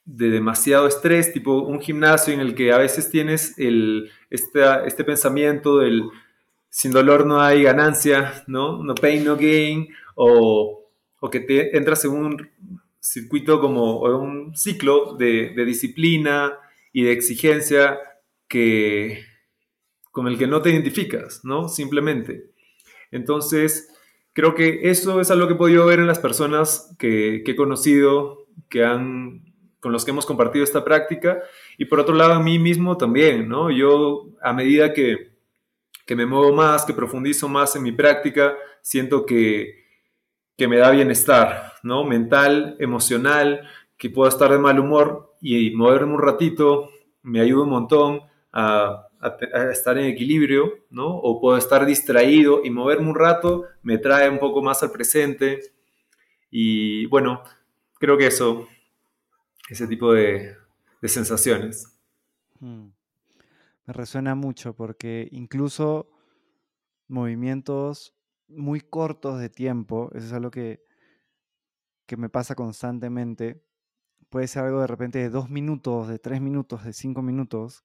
de 0.06 0.30
demasiado 0.30 0.87
estrés, 0.87 1.33
tipo 1.33 1.59
un 1.59 1.80
gimnasio 1.80 2.33
en 2.33 2.40
el 2.40 2.54
que 2.54 2.73
a 2.73 2.78
veces 2.78 3.11
tienes 3.11 3.59
el, 3.59 4.11
este, 4.30 5.04
pensamiento 5.04 5.78
del 5.78 6.04
sin 6.71 6.92
dolor 6.92 7.26
no 7.26 7.40
hay 7.40 7.64
ganancia, 7.64 8.45
¿no? 8.47 8.83
No 8.83 8.95
pain, 8.95 9.25
no 9.25 9.37
gain, 9.37 9.88
o, 10.14 10.86
que 11.30 11.40
te 11.40 11.76
entras 11.76 12.04
en 12.04 12.12
un 12.12 12.50
circuito 13.00 13.61
como 13.61 14.00
un 14.00 14.56
ciclo 14.56 15.14
de, 15.16 15.52
disciplina 15.64 16.59
y 16.92 17.04
de 17.04 17.12
exigencia 17.12 17.99
que, 18.49 19.25
con 20.11 20.26
el 20.26 20.38
que 20.38 20.47
no 20.47 20.62
te 20.62 20.71
identificas, 20.71 21.45
¿no? 21.45 21.68
Simplemente. 21.68 22.50
Entonces, 23.11 23.88
creo 24.33 24.54
que 24.54 24.90
eso 24.90 25.21
es 25.21 25.30
algo 25.30 25.47
que 25.47 25.54
he 25.54 25.59
podido 25.59 25.87
ver 25.87 26.00
en 26.00 26.06
las 26.06 26.18
personas 26.18 26.95
que, 26.99 27.42
que 27.45 27.52
he 27.52 27.56
conocido, 27.56 28.47
que 28.68 28.85
han 28.85 29.47
con 29.87 29.92
los 29.92 30.04
que 30.04 30.11
hemos 30.11 30.26
compartido 30.26 30.64
esta 30.64 30.85
práctica 30.85 31.42
y 31.78 31.85
por 31.85 32.00
otro 32.00 32.12
lado 32.12 32.33
a 32.33 32.42
mí 32.42 32.59
mismo 32.59 32.97
también, 32.97 33.49
¿no? 33.49 33.71
Yo 33.71 34.30
a 34.42 34.52
medida 34.52 34.92
que, 34.92 35.37
que 36.04 36.16
me 36.16 36.26
muevo 36.26 36.52
más, 36.52 36.85
que 36.85 36.92
profundizo 36.92 37.49
más 37.49 37.76
en 37.76 37.85
mi 37.85 37.92
práctica, 37.92 38.56
siento 38.83 39.25
que, 39.25 39.86
que 40.56 40.68
me 40.68 40.78
da 40.78 40.90
bienestar, 40.90 41.72
¿no? 41.82 42.04
Mental, 42.04 42.76
emocional, 42.78 43.68
que 43.96 44.10
puedo 44.10 44.28
estar 44.28 44.50
de 44.50 44.58
mal 44.58 44.78
humor 44.78 45.34
y 45.40 45.70
moverme 45.70 46.14
un 46.14 46.22
ratito 46.22 46.90
me 47.22 47.40
ayuda 47.40 47.64
un 47.64 47.70
montón 47.70 48.20
a, 48.52 49.08
a, 49.20 49.70
estar 49.70 49.98
en 49.98 50.06
equilibrio, 50.06 50.84
¿no? 50.90 51.08
O 51.08 51.40
puedo 51.40 51.56
estar 51.58 51.84
distraído 51.84 52.64
y 52.64 52.70
moverme 52.70 53.10
un 53.10 53.16
rato 53.16 53.64
me 53.82 53.98
trae 53.98 54.28
un 54.28 54.38
poco 54.38 54.62
más 54.62 54.82
al 54.82 54.92
presente. 54.92 55.60
Y 56.50 57.06
bueno, 57.06 57.42
creo 57.98 58.16
que 58.16 58.28
eso 58.28 58.68
ese 59.68 59.86
tipo 59.86 60.12
de, 60.12 60.56
sensaciones. 61.04 61.96
Mm. 62.58 62.88
Me 63.86 63.92
resuena 63.92 64.34
mucho 64.34 64.75
porque 64.75 65.28
incluso 65.30 66.10
movimientos 67.06 68.15
muy 68.49 68.81
cortos 68.81 69.41
de 69.41 69.49
tiempo, 69.49 70.11
eso 70.15 70.26
es 70.26 70.33
algo 70.33 70.50
que, 70.50 70.83
que 72.07 72.17
me 72.17 72.29
pasa 72.29 72.55
constantemente, 72.55 73.62
puede 74.31 74.49
ser 74.49 74.65
algo 74.65 74.81
de 74.81 74.87
repente 74.87 75.19
de 75.19 75.31
dos 75.31 75.50
minutos, 75.50 76.09
de 76.09 76.19
tres 76.19 76.41
minutos, 76.41 76.85
de 76.85 76.93
cinco 76.93 77.23
minutos, 77.23 77.85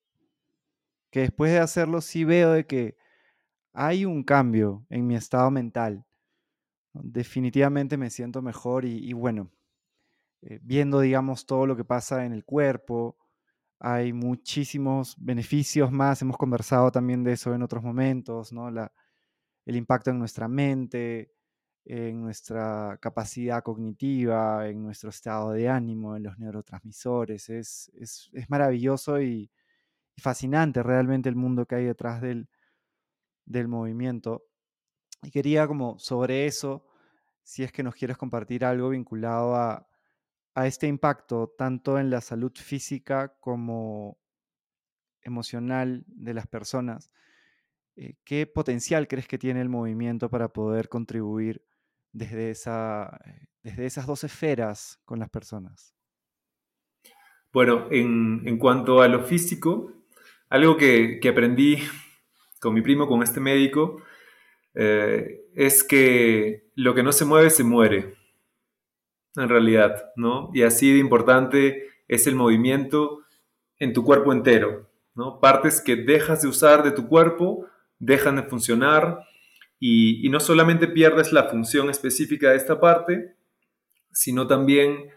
que 1.09 1.21
después 1.21 1.51
de 1.51 1.59
hacerlo 1.59 2.01
sí 2.01 2.23
veo 2.23 2.51
de 2.51 2.65
que 2.65 2.95
hay 3.73 4.05
un 4.05 4.23
cambio 4.23 4.85
en 4.89 5.07
mi 5.07 5.15
estado 5.15 5.51
mental. 5.51 6.05
Definitivamente 6.93 7.97
me 7.97 8.09
siento 8.09 8.41
mejor 8.41 8.85
y 8.85 9.13
bueno, 9.13 9.49
eh, 10.41 10.59
viendo, 10.63 10.99
digamos, 10.99 11.45
todo 11.45 11.67
lo 11.67 11.75
que 11.75 11.85
pasa 11.85 12.25
en 12.25 12.33
el 12.33 12.43
cuerpo. 12.43 13.15
Hay 13.79 14.13
muchísimos 14.13 15.15
beneficios 15.19 15.91
más, 15.91 16.21
hemos 16.21 16.37
conversado 16.37 16.91
también 16.91 17.23
de 17.23 17.33
eso 17.33 17.53
en 17.53 17.63
otros 17.63 17.83
momentos, 17.83 18.51
¿no? 18.51 18.69
El 19.71 19.77
impacto 19.77 20.11
en 20.11 20.19
nuestra 20.19 20.47
mente, 20.47 21.33
en 21.85 22.21
nuestra 22.21 22.97
capacidad 23.01 23.63
cognitiva, 23.63 24.67
en 24.67 24.83
nuestro 24.83 25.09
estado 25.09 25.51
de 25.51 25.69
ánimo, 25.69 26.15
en 26.15 26.23
los 26.23 26.37
neurotransmisores. 26.37 27.49
Es, 27.49 28.31
maravilloso 28.49 29.21
y, 29.21 29.49
fascinante 30.17 30.83
realmente 30.83 31.29
el 31.29 31.35
mundo 31.35 31.65
que 31.65 31.75
hay 31.75 31.85
detrás 31.85 32.21
del, 32.21 32.47
del 33.45 33.67
movimiento. 33.67 34.43
Y 35.23 35.31
quería 35.31 35.67
como 35.67 35.97
sobre 35.99 36.45
eso, 36.45 36.85
si 37.43 37.63
es 37.63 37.71
que 37.71 37.81
nos 37.81 37.95
quieres 37.95 38.17
compartir 38.17 38.65
algo 38.65 38.89
vinculado 38.89 39.55
a, 39.55 39.87
a 40.53 40.67
este 40.67 40.87
impacto 40.87 41.55
tanto 41.57 41.97
en 41.97 42.09
la 42.09 42.21
salud 42.21 42.51
física 42.55 43.35
como 43.39 44.19
emocional 45.23 46.03
de 46.07 46.33
las 46.33 46.47
personas, 46.47 47.09
eh, 47.95 48.15
¿qué 48.23 48.47
potencial 48.47 49.07
crees 49.07 49.27
que 49.27 49.37
tiene 49.37 49.61
el 49.61 49.69
movimiento 49.69 50.29
para 50.29 50.49
poder 50.49 50.89
contribuir 50.89 51.63
desde, 52.13 52.51
eh, 52.51 52.55
esas 53.63 54.07
dos 54.07 54.23
esferas 54.23 54.99
con 55.05 55.19
las 55.19 55.29
personas? 55.29 55.93
Bueno, 57.53 57.87
en, 57.91 58.57
cuanto 58.57 59.01
a 59.01 59.07
lo 59.09 59.23
físico, 59.23 59.91
algo 60.49 60.77
que, 60.77 61.19
aprendí 61.29 61.77
con 62.61 62.73
mi 62.73 62.81
primo, 62.81 63.07
con 63.07 63.23
este 63.23 63.41
médico, 63.41 64.01
eh, 64.73 65.41
es 65.53 65.83
que 65.83 66.71
lo 66.75 66.95
que 66.95 67.03
no 67.03 67.11
se 67.11 67.25
mueve 67.25 67.49
se 67.49 67.65
muere 67.65 68.15
en 69.35 69.49
realidad, 69.49 70.11
¿no? 70.15 70.49
Y 70.53 70.63
así 70.63 70.93
de 70.93 70.99
importante 70.99 71.87
es 72.07 72.25
el 72.27 72.35
movimiento 72.35 73.19
en 73.79 73.91
tu 73.91 74.03
cuerpo 74.05 74.31
entero, 74.31 74.89
¿no? 75.13 75.41
Partes 75.41 75.81
que 75.81 75.97
dejas 75.97 76.41
de 76.41 76.47
usar 76.47 76.83
de 76.83 76.91
tu 76.91 77.07
cuerpo 77.07 77.65
dejan 78.01 78.35
de 78.35 78.43
funcionar 78.43 79.19
y, 79.79 80.27
no 80.29 80.39
solamente 80.39 80.87
pierdes 80.87 81.31
la 81.31 81.45
función 81.45 81.89
específica 81.89 82.49
de 82.49 82.57
esta 82.57 82.79
parte, 82.79 83.35
sino 84.11 84.45
también 84.47 85.09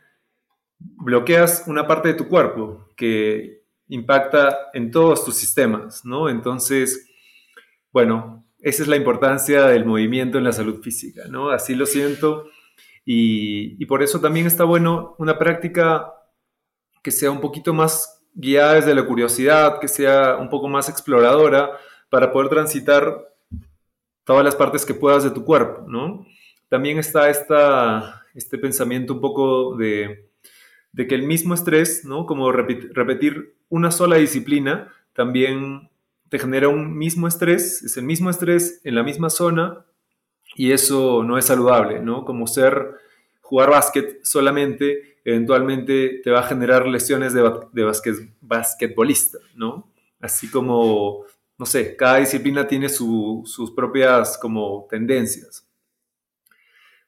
bloqueas 0.79 1.64
una 1.67 1.87
parte 1.87 2.09
de 2.09 2.14
tu 2.14 2.29
cuerpo 2.29 2.91
que 2.97 3.64
impacta 3.88 4.71
en 4.73 4.91
todos 4.91 5.25
tus 5.25 5.35
sistemas, 5.35 6.05
¿no? 6.05 6.29
Entonces, 6.29 7.11
bueno, 7.93 8.47
esa 8.59 8.83
es 8.83 8.88
la 8.88 8.97
importancia 8.97 9.67
del 9.67 9.85
movimiento 9.85 10.38
en 10.38 10.45
la 10.45 10.53
salud 10.53 10.81
física, 10.83 11.23
¿no? 11.29 11.50
Así 11.50 11.75
lo 11.75 11.87
siento 11.87 12.47
y, 13.05 13.85
por 13.87 14.03
eso 14.03 14.21
también 14.21 14.47
está 14.47 14.64
bueno 14.64 15.14
una 15.19 15.38
práctica 15.38 16.12
que 17.03 17.11
sea 17.11 17.31
un 17.31 17.41
poquito 17.41 17.75
más 17.75 18.25
guiada 18.35 18.75
desde 18.75 18.95
la 18.95 19.07
curiosidad, 19.07 19.79
que 19.79 19.88
sea 19.88 20.37
un 20.37 20.49
poco 20.49 20.69
más 20.69 20.88
exploradora 20.88 21.71
para 22.14 22.30
poder 22.30 22.49
transitar 22.49 23.28
todas 24.23 24.44
las 24.44 24.54
partes 24.54 24.87
que 24.87 24.94
puedas 24.94 25.25
de 25.25 25.33
tu 25.33 25.44
cuerpo, 25.44 25.85
¿no? 25.88 26.25
También 26.68 26.97
está 27.00 27.28
esta, 27.28 28.23
este 28.37 28.56
pensamiento 28.56 29.14
un 29.14 29.21
poco 29.21 29.75
de, 29.75 30.28
que 30.94 31.12
el 31.16 31.25
mismo 31.25 31.54
estrés, 31.54 32.04
¿no? 32.04 32.25
Como 32.25 32.52
repetir 32.52 33.56
una 33.68 33.90
sola 33.90 34.14
disciplina, 34.14 34.92
también 35.12 35.90
te 36.28 36.38
genera 36.38 36.68
un 36.68 36.97
mismo 36.97 37.26
estrés, 37.26 37.83
es 37.83 37.97
el 37.97 38.04
mismo 38.04 38.30
estrés 38.30 38.80
en 38.85 38.94
la 38.94 39.02
misma 39.02 39.28
zona 39.28 39.85
y 40.54 40.71
eso 40.71 41.25
no 41.25 41.37
es 41.37 41.47
saludable, 41.47 41.99
¿no? 41.99 42.25
Como 42.25 42.47
ser, 42.47 42.92
jugar 43.40 43.71
básquet 43.71 44.25
solamente, 44.25 45.16
eventualmente 45.25 46.21
te 46.23 46.30
va 46.30 46.38
a 46.38 46.47
generar 46.47 46.87
lesiones 46.87 47.35
de, 47.35 47.42
de 47.73 47.92
basquetbolista, 48.40 49.38
¿no? 49.56 49.88
Así 50.21 50.49
como 50.49 51.25
no 51.58 51.66
sé, 51.66 51.96
cada 51.96 52.18
disciplina 52.18 52.66
tiene 52.66 52.88
sus 52.88 53.73
propias 53.75 54.38
como 54.38 54.87
tendencias. 54.90 55.68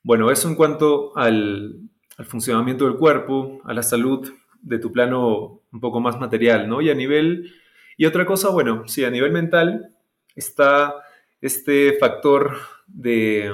Bueno, 0.02 0.30
eso 0.30 0.48
en 0.48 0.54
cuanto 0.54 1.16
al, 1.16 1.80
funcionamiento 2.28 2.84
del 2.84 2.96
cuerpo, 2.96 3.60
a 3.64 3.74
la 3.74 3.82
salud 3.82 4.32
de 4.62 4.78
tu 4.78 4.92
plano 4.92 5.62
un 5.72 5.80
poco 5.80 6.00
más 6.00 6.18
material, 6.18 6.68
¿no? 6.68 6.80
Y 6.80 6.90
a 6.90 6.94
nivel, 6.94 7.52
y 7.96 8.06
otra 8.06 8.24
cosa, 8.24 8.50
bueno, 8.50 8.86
sí, 8.86 9.04
a 9.04 9.10
nivel 9.10 9.32
mental 9.32 9.94
está 10.34 10.94
este 11.40 11.94
factor 11.98 12.56
de 12.86 13.50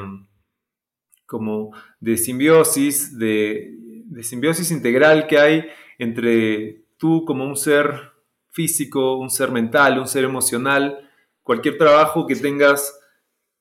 como 1.26 1.72
de 2.00 2.18
simbiosis, 2.18 3.18
de, 3.18 3.74
de 4.04 4.22
simbiosis 4.22 4.70
integral 4.70 5.26
que 5.26 5.38
hay 5.38 5.64
entre 5.98 6.84
tú 6.98 7.24
como 7.24 7.44
un 7.46 7.56
ser 7.56 8.11
físico, 8.52 9.16
un 9.16 9.30
ser 9.30 9.50
mental, 9.50 9.98
un 9.98 10.06
ser 10.06 10.24
emocional, 10.24 11.10
cualquier 11.42 11.78
trabajo 11.78 12.26
que 12.26 12.36
tengas 12.36 12.98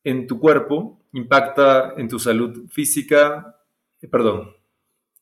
en 0.03 0.27
tu 0.27 0.39
cuerpo 0.39 1.00
impacta 1.13 1.93
en 1.98 2.07
tu 2.07 2.19
salud 2.19 2.67
física, 2.69 3.57
eh, 4.01 4.07
perdón, 4.07 4.53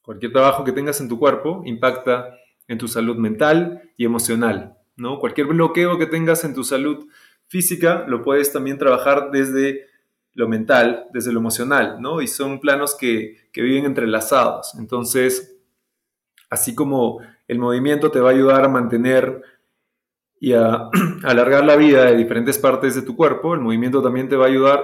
cualquier 0.01 0.31
trabajo 0.31 0.63
que 0.63 0.71
tengas 0.71 0.99
en 1.01 1.07
tu 1.07 1.19
cuerpo 1.19 1.61
impacta 1.65 2.35
en 2.67 2.77
tu 2.77 2.87
salud 2.87 3.17
mental 3.17 3.91
y 3.97 4.05
emocional, 4.05 4.77
¿no? 4.97 5.19
Cualquier 5.19 5.47
bloqueo 5.47 5.97
que 5.97 6.05
tengas 6.05 6.43
en 6.43 6.53
tu 6.53 6.63
salud 6.63 7.07
física 7.47 8.05
lo 8.07 8.21
puedes 8.21 8.51
también 8.51 8.77
trabajar 8.77 9.31
desde 9.31 9.85
lo 10.33 10.47
mental, 10.47 11.07
desde 11.11 11.33
lo 11.33 11.39
emocional, 11.39 11.99
¿no? 11.99 12.21
Y 12.21 12.27
son 12.27 12.59
planos 12.59 12.95
que, 12.95 13.49
que 13.51 13.61
viven 13.61 13.85
entrelazados. 13.85 14.75
Entonces, 14.75 15.59
así 16.49 16.75
como 16.75 17.19
el 17.47 17.57
movimiento 17.57 18.11
te 18.11 18.19
va 18.19 18.29
a 18.29 18.33
ayudar 18.33 18.63
a 18.63 18.69
mantener 18.69 19.41
y 20.39 20.53
a 20.53 20.89
alargar 21.23 21.65
la 21.65 21.75
vida 21.75 22.05
de 22.05 22.15
diferentes 22.17 22.57
partes 22.57 22.95
de 22.95 23.01
tu 23.01 23.15
cuerpo, 23.15 23.53
el 23.53 23.59
movimiento 23.59 24.01
también 24.01 24.29
te 24.29 24.35
va 24.35 24.45
a 24.45 24.49
ayudar 24.49 24.83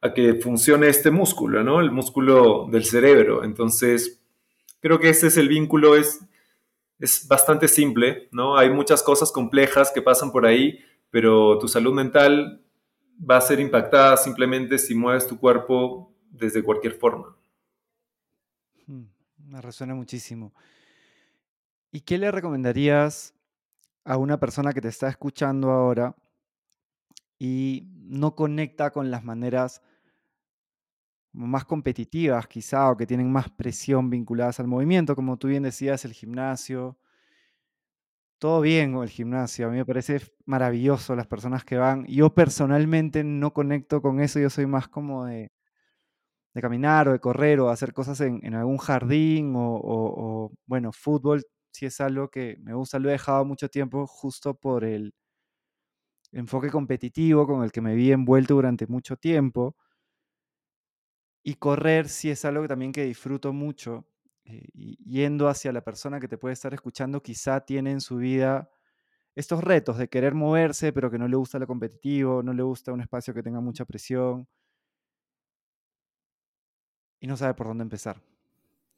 a 0.00 0.12
que 0.12 0.34
funcione 0.34 0.88
este 0.88 1.10
músculo, 1.10 1.62
¿no? 1.62 1.80
El 1.80 1.90
músculo 1.90 2.66
del 2.70 2.84
cerebro. 2.84 3.44
Entonces, 3.44 4.20
creo 4.80 4.98
que 4.98 5.08
ese 5.08 5.28
es 5.28 5.36
el 5.36 5.48
vínculo, 5.48 5.96
es, 5.96 6.20
es 6.98 7.26
bastante 7.28 7.68
simple, 7.68 8.28
¿no? 8.32 8.56
Hay 8.56 8.70
muchas 8.70 9.02
cosas 9.02 9.30
complejas 9.30 9.92
que 9.92 10.02
pasan 10.02 10.32
por 10.32 10.44
ahí, 10.44 10.80
pero 11.10 11.58
tu 11.58 11.68
salud 11.68 11.92
mental 11.92 12.60
va 13.18 13.36
a 13.36 13.40
ser 13.40 13.60
impactada 13.60 14.16
simplemente 14.16 14.78
si 14.78 14.94
mueves 14.94 15.26
tu 15.26 15.38
cuerpo 15.38 16.12
desde 16.30 16.62
cualquier 16.62 16.94
forma. 16.94 17.36
Hmm, 18.86 19.04
me 19.46 19.60
resuena 19.60 19.94
muchísimo. 19.94 20.52
¿Y 21.92 22.00
qué 22.00 22.18
le 22.18 22.30
recomendarías 22.30 23.34
a 24.04 24.16
una 24.16 24.38
persona 24.38 24.72
que 24.72 24.80
te 24.80 24.88
está 24.88 25.08
escuchando 25.08 25.70
ahora 25.70 26.14
y 27.38 27.88
no 27.94 28.34
conecta 28.34 28.90
con 28.90 29.10
las 29.10 29.24
maneras 29.24 29.82
más 31.32 31.64
competitivas 31.64 32.46
quizá 32.46 32.90
o 32.90 32.96
que 32.96 33.06
tienen 33.06 33.32
más 33.32 33.50
presión 33.50 34.10
vinculadas 34.10 34.60
al 34.60 34.68
movimiento, 34.68 35.16
como 35.16 35.38
tú 35.38 35.48
bien 35.48 35.62
decías, 35.62 36.04
el 36.04 36.12
gimnasio. 36.12 36.98
Todo 38.38 38.60
bien 38.60 38.94
el 38.96 39.08
gimnasio, 39.08 39.68
a 39.68 39.70
mí 39.70 39.76
me 39.76 39.86
parece 39.86 40.20
maravilloso 40.46 41.14
las 41.14 41.26
personas 41.26 41.64
que 41.64 41.78
van. 41.78 42.04
Yo 42.06 42.34
personalmente 42.34 43.24
no 43.24 43.52
conecto 43.52 44.02
con 44.02 44.20
eso, 44.20 44.40
yo 44.40 44.50
soy 44.50 44.66
más 44.66 44.88
como 44.88 45.26
de, 45.26 45.52
caminar 46.60 47.08
o 47.08 47.12
de 47.12 47.20
correr 47.20 47.60
o 47.60 47.70
hacer 47.70 47.92
cosas 47.94 48.20
en, 48.20 48.54
algún 48.54 48.78
jardín 48.78 49.54
o, 49.56 50.52
bueno, 50.66 50.92
fútbol 50.92 51.42
si 51.72 51.86
es 51.86 52.00
algo 52.00 52.30
que 52.30 52.58
me 52.62 52.74
gusta, 52.74 52.98
lo 52.98 53.08
he 53.08 53.12
dejado 53.12 53.44
mucho 53.44 53.68
tiempo 53.68 54.06
justo 54.06 54.54
por 54.54 54.84
el 54.84 55.14
enfoque 56.32 56.70
competitivo 56.70 57.46
con 57.46 57.62
el 57.64 57.72
que 57.72 57.80
me 57.80 57.94
vi 57.94 58.12
envuelto 58.12 58.54
durante 58.54 58.86
mucho 58.86 59.16
tiempo. 59.16 59.76
Y 61.44 61.54
correr 61.54 62.08
sí 62.08 62.30
es 62.30 62.44
algo 62.44 62.62
que 62.62 62.68
también 62.68 62.92
que 62.92 63.04
disfruto 63.04 63.52
mucho. 63.52 64.06
Eh, 64.44 64.66
yendo 64.74 65.48
hacia 65.48 65.72
la 65.72 65.82
persona 65.82 66.20
que 66.20 66.28
te 66.28 66.38
puede 66.38 66.52
estar 66.54 66.74
escuchando, 66.74 67.22
quizá 67.22 67.60
tiene 67.64 67.92
en 67.92 68.00
su 68.00 68.16
vida 68.16 68.70
estos 69.36 69.64
retos 69.64 69.98
de 69.98 70.08
querer 70.08 70.34
moverse, 70.34 70.92
pero 70.92 71.10
que 71.10 71.18
no 71.18 71.28
le 71.28 71.36
gusta 71.36 71.58
lo 71.58 71.66
competitivo, 71.66 72.42
no 72.42 72.54
le 72.54 72.62
gusta 72.62 72.92
un 72.92 73.00
espacio 73.02 73.34
que 73.34 73.42
tenga 73.42 73.60
mucha 73.60 73.84
presión 73.86 74.48
y 77.20 77.26
no 77.26 77.36
sabe 77.36 77.54
por 77.54 77.68
dónde 77.68 77.82
empezar. 77.82 78.20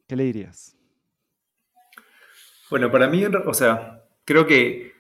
¿Qué 0.09 0.17
le 0.17 0.25
dirías? 0.25 0.77
Bueno, 2.71 2.91
para 2.91 3.09
mí, 3.09 3.25
o 3.25 3.55
sea, 3.55 4.05
creo 4.25 4.47
que 4.47 4.95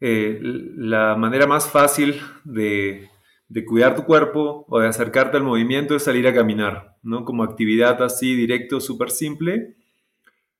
eh, 0.00 0.38
la 0.40 1.16
manera 1.16 1.46
más 1.46 1.68
fácil 1.68 2.20
de, 2.44 3.08
cuidar 3.66 3.96
tu 3.96 4.04
cuerpo 4.04 4.64
o 4.68 4.78
de 4.78 4.88
acercarte 4.88 5.36
al 5.36 5.42
movimiento 5.42 5.96
es 5.96 6.04
salir 6.04 6.28
a 6.28 6.34
caminar, 6.34 6.96
¿no? 7.02 7.24
Como 7.24 7.42
actividad 7.42 8.00
así 8.02 8.36
directo, 8.36 8.80
súper 8.80 9.10
simple. 9.10 9.74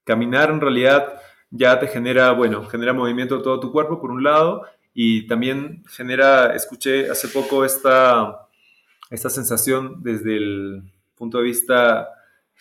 Caminar 0.05 0.51
en 0.51 0.61
realidad 0.61 1.21
ya 1.51 1.79
te 1.79 1.87
genera, 1.87 2.33
bueno, 2.33 2.65
genera 2.67 2.93
movimiento 2.93 3.39
de 3.39 3.45
todo 3.45 3.61
tu 3.61 3.71
cuerpo 3.73 4.01
por 4.01 4.11
un 4.11 4.25
lado 4.25 4.65
y 4.93 5.27
también 5.29 5.85
genera, 5.87 6.55
escuché 6.57 7.09
hace 7.09 7.29
poco 7.29 7.65
esta, 7.65 8.49
esta 9.11 9.31
sensación 9.31 10.03
desde 10.03 10.37
el 10.37 10.83
punto 11.15 11.39
de 11.39 11.45
vista 11.45 12.09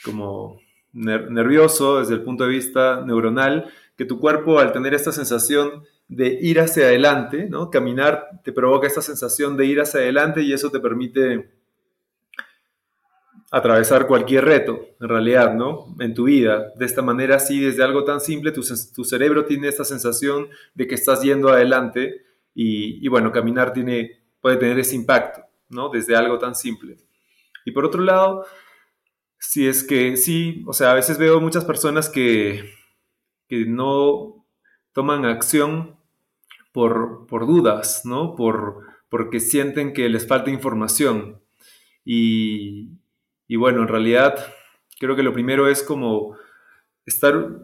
como 0.03 0.59
nervioso, 0.93 1.99
desde 1.99 2.15
el 2.15 2.23
punto 2.23 2.45
de 2.45 2.51
vista 2.51 3.03
neuronal, 3.05 3.71
que 3.97 4.05
tu 4.05 4.19
cuerpo 4.19 4.59
al 4.59 4.71
tener 4.71 4.93
esta 4.93 5.11
sensación 5.11 5.83
de 6.07 6.37
ir 6.41 6.59
hacia 6.59 6.85
adelante, 6.85 7.47
¿no? 7.49 7.69
Caminar 7.69 8.41
te 8.43 8.53
provoca 8.53 8.87
esta 8.87 9.01
sensación 9.01 9.57
de 9.57 9.65
ir 9.65 9.81
hacia 9.81 9.99
adelante 9.99 10.41
y 10.41 10.53
eso 10.53 10.69
te 10.69 10.79
permite 10.79 11.49
atravesar 13.49 14.07
cualquier 14.07 14.45
reto, 14.45 14.79
en 15.01 15.09
realidad, 15.09 15.53
¿no? 15.53 15.95
En 15.99 16.13
tu 16.13 16.25
vida. 16.25 16.71
De 16.75 16.85
esta 16.85 17.01
manera, 17.01 17.39
sí, 17.39 17.59
desde 17.59 17.83
algo 17.83 18.03
tan 18.03 18.21
simple, 18.21 18.51
tu, 18.51 18.63
cerebro 19.03 19.45
tiene 19.45 19.67
esta 19.67 19.83
sensación 19.83 20.47
de 20.75 20.87
que 20.87 20.95
estás 20.95 21.21
yendo 21.23 21.49
adelante 21.49 22.25
y, 22.53 23.03
y, 23.03 23.07
bueno, 23.09 23.31
caminar 23.31 23.73
tiene, 23.73 24.23
puede 24.41 24.57
tener 24.57 24.77
ese 24.79 24.95
impacto, 24.95 25.41
¿no? 25.69 25.89
Desde 25.89 26.15
algo 26.15 26.37
tan 26.37 26.55
simple. 26.55 26.97
Y 27.65 27.71
por 27.71 27.83
otro 27.83 28.01
lado, 28.01 28.45
si 29.39 29.67
es 29.67 29.83
que 29.83 30.17
sí, 30.17 30.63
o 30.67 30.73
sea, 30.73 30.91
a 30.91 30.95
veces 30.95 31.17
veo 31.17 31.41
muchas 31.41 31.65
personas 31.65 32.09
que 32.09 32.76
que 33.47 33.65
no 33.65 34.45
toman 34.93 35.25
acción 35.25 35.97
por, 36.71 37.27
dudas, 37.47 38.01
¿no? 38.05 38.35
Por, 38.35 38.83
porque 39.09 39.39
sienten 39.39 39.93
que 39.93 40.09
les 40.09 40.27
falta 40.27 40.51
información. 40.51 41.41
Y, 42.05 42.89
bueno, 43.57 43.81
en 43.81 43.87
realidad 43.87 44.53
creo 44.99 45.15
que 45.15 45.23
lo 45.23 45.33
primero 45.33 45.67
es 45.67 45.81
como 45.81 46.37
estar, 47.05 47.61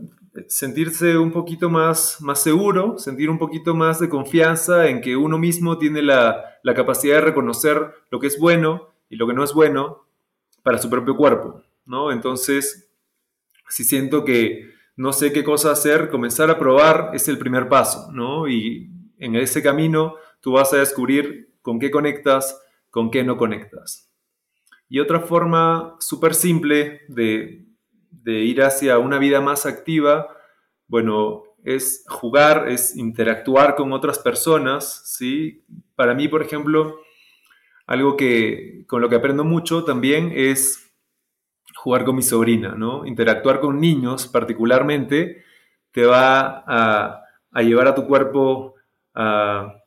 sentirse 0.47 1.17
un 1.17 1.31
poquito 1.31 1.69
más, 1.69 2.19
seguro, 2.35 2.97
sentir 2.97 3.29
un 3.29 3.37
poquito 3.37 3.75
más 3.75 3.99
de 3.99 4.09
confianza 4.09 4.87
en 4.89 5.01
que 5.01 5.15
uno 5.15 5.37
mismo 5.37 5.77
tiene 5.77 6.01
la, 6.01 6.57
la 6.63 6.73
capacidad 6.73 7.15
de 7.15 7.21
reconocer 7.21 7.93
lo 8.09 8.19
que 8.19 8.27
es 8.27 8.39
bueno 8.39 8.93
y 9.09 9.15
lo 9.15 9.27
que 9.27 9.33
no 9.33 9.43
es 9.43 9.53
bueno 9.53 10.07
para 10.63 10.79
su 10.79 10.89
propio 10.89 11.15
cuerpo, 11.15 11.61
¿no? 11.85 12.11
Entonces, 12.11 12.91
si 13.69 13.83
siento 13.83 14.25
que 14.25 14.72
no 14.95 15.13
sé 15.13 15.33
qué 15.33 15.43
cosa 15.43 15.71
hacer, 15.71 16.09
comenzar 16.09 16.49
a 16.49 16.59
probar 16.59 17.11
es 17.13 17.27
el 17.27 17.37
primer 17.37 17.67
paso, 17.67 18.11
¿no? 18.11 18.47
Y 18.47 18.89
en 19.17 19.35
ese 19.35 19.63
camino 19.63 20.15
tú 20.41 20.53
vas 20.53 20.73
a 20.73 20.77
descubrir 20.77 21.53
con 21.61 21.79
qué 21.79 21.89
conectas, 21.89 22.61
con 22.89 23.09
qué 23.09 23.23
no 23.23 23.37
conectas. 23.37 24.11
Y 24.89 24.99
otra 24.99 25.21
forma 25.21 25.95
súper 25.99 26.35
simple 26.35 27.01
de, 27.07 27.65
ir 28.25 28.61
hacia 28.61 28.99
una 28.99 29.17
vida 29.17 29.41
más 29.41 29.65
activa, 29.65 30.27
bueno, 30.87 31.43
es 31.63 32.05
jugar, 32.07 32.69
es 32.69 32.95
interactuar 32.95 33.75
con 33.75 33.91
otras 33.93 34.19
personas, 34.19 35.01
¿sí? 35.05 35.65
Para 35.95 36.13
mí, 36.13 36.27
por 36.27 36.41
ejemplo, 36.41 36.99
algo 37.87 38.15
que 38.15 38.85
con 38.87 39.01
lo 39.01 39.09
que 39.09 39.15
aprendo 39.15 39.43
mucho 39.43 39.83
también 39.83 40.31
es 40.35 40.82
jugar 41.83 42.05
con 42.05 42.15
mi 42.15 42.21
sobrina, 42.21 42.75
¿no? 42.77 43.05
Interactuar 43.05 43.59
con 43.59 43.81
niños 43.81 44.27
particularmente 44.27 45.43
te 45.91 46.05
va 46.05 46.63
a, 46.65 47.25
llevar 47.61 47.89
a 47.89 47.93
tu 47.93 48.07
cuerpo 48.07 48.75
a, 49.13 49.81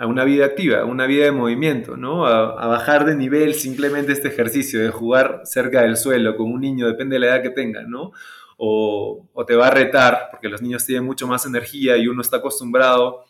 una 0.00 0.24
vida 0.24 0.44
activa, 0.44 0.80
a 0.80 0.84
una 0.84 1.06
vida 1.06 1.26
de 1.26 1.30
movimiento, 1.30 1.96
¿no? 1.96 2.26
A, 2.26 2.66
bajar 2.66 3.04
de 3.04 3.14
nivel 3.14 3.54
simplemente 3.54 4.10
este 4.10 4.26
ejercicio 4.26 4.82
de 4.82 4.90
jugar 4.90 5.42
cerca 5.44 5.82
del 5.82 5.96
suelo 5.96 6.36
con 6.36 6.50
un 6.50 6.60
niño, 6.60 6.88
depende 6.88 7.14
de 7.14 7.20
la 7.20 7.26
edad 7.28 7.42
que 7.42 7.50
tenga, 7.50 7.82
¿no? 7.82 8.10
O, 8.56 9.28
o 9.32 9.46
te 9.46 9.54
va 9.54 9.68
a 9.68 9.70
retar, 9.70 10.26
porque 10.32 10.48
los 10.48 10.60
niños 10.60 10.84
tienen 10.84 11.04
mucho 11.04 11.28
más 11.28 11.46
energía 11.46 11.96
y 11.96 12.08
uno 12.08 12.22
está 12.22 12.38
acostumbrado 12.38 13.22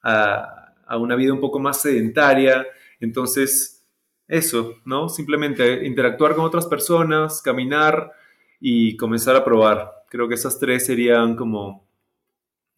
a, 0.00 0.74
a 0.86 0.96
una 0.96 1.16
vida 1.16 1.32
un 1.32 1.40
poco 1.40 1.58
más 1.58 1.82
sedentaria, 1.82 2.64
entonces 3.00 3.81
eso, 4.28 4.74
¿no? 4.84 5.08
Simplemente 5.08 5.86
interactuar 5.86 6.34
con 6.34 6.44
otras 6.44 6.66
personas, 6.66 7.42
caminar 7.42 8.12
y 8.60 8.96
comenzar 8.96 9.36
a 9.36 9.44
probar. 9.44 9.92
Creo 10.08 10.28
que 10.28 10.34
esas 10.34 10.58
tres 10.58 10.86
serían 10.86 11.36
como 11.36 11.86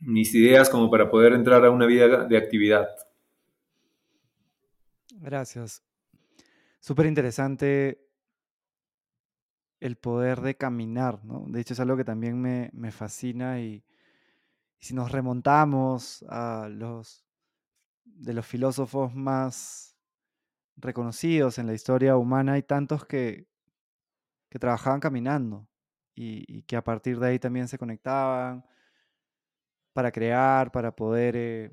mis 0.00 0.34
ideas 0.34 0.68
como 0.68 0.90
para 0.90 1.10
poder 1.10 1.32
entrar 1.32 1.64
a 1.64 1.70
una 1.70 1.86
vida 1.86 2.24
de 2.24 2.36
actividad. 2.36 2.88
Gracias. 5.20 5.82
Súper 6.80 7.06
interesante 7.06 8.04
el 9.80 9.96
poder 9.96 10.40
de 10.40 10.56
caminar, 10.56 11.24
¿no? 11.24 11.44
De 11.48 11.60
hecho 11.60 11.74
es 11.74 11.80
algo 11.80 11.96
que 11.96 12.04
también 12.04 12.40
me, 12.40 12.90
fascina 12.90 13.60
y, 13.60 13.84
si 14.78 14.94
nos 14.94 15.12
remontamos 15.12 16.24
a 16.28 16.68
los 16.70 17.24
de 18.04 18.34
los 18.34 18.46
filósofos 18.46 19.14
más 19.14 19.93
reconocidos 20.76 21.58
en 21.58 21.66
la 21.66 21.74
historia 21.74 22.16
humana, 22.16 22.54
hay 22.54 22.62
tantos 22.62 23.04
que, 23.04 23.46
que 24.50 24.58
trabajaban 24.58 25.00
caminando 25.00 25.68
y, 26.14 26.62
que 26.62 26.76
a 26.76 26.84
partir 26.84 27.18
de 27.18 27.28
ahí 27.28 27.38
también 27.38 27.68
se 27.68 27.78
conectaban 27.78 28.64
para 29.92 30.12
crear, 30.12 30.70
para 30.72 30.94
poder 30.94 31.34
eh, 31.36 31.72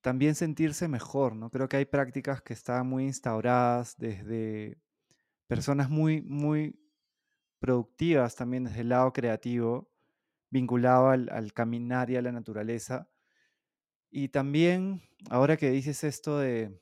también 0.00 0.34
sentirse 0.34 0.88
mejor, 0.88 1.34
¿no? 1.34 1.50
Creo 1.50 1.68
que 1.68 1.76
hay 1.76 1.84
prácticas 1.86 2.42
que 2.42 2.52
están 2.52 2.86
muy 2.88 3.04
instauradas 3.04 3.96
desde 3.96 4.80
personas 5.46 5.90
muy, 5.90 6.22
muy 6.22 6.78
productivas 7.60 8.34
también 8.36 8.64
desde 8.64 8.80
el 8.80 8.88
lado 8.88 9.12
creativo, 9.12 9.90
vinculado 10.50 11.08
al, 11.08 11.52
caminar 11.52 12.10
y 12.10 12.16
a 12.16 12.22
la 12.22 12.32
naturaleza. 12.32 13.08
Y 14.10 14.28
también, 14.28 15.02
ahora 15.30 15.56
que 15.56 15.70
dices 15.70 16.04
esto 16.04 16.38
de, 16.38 16.80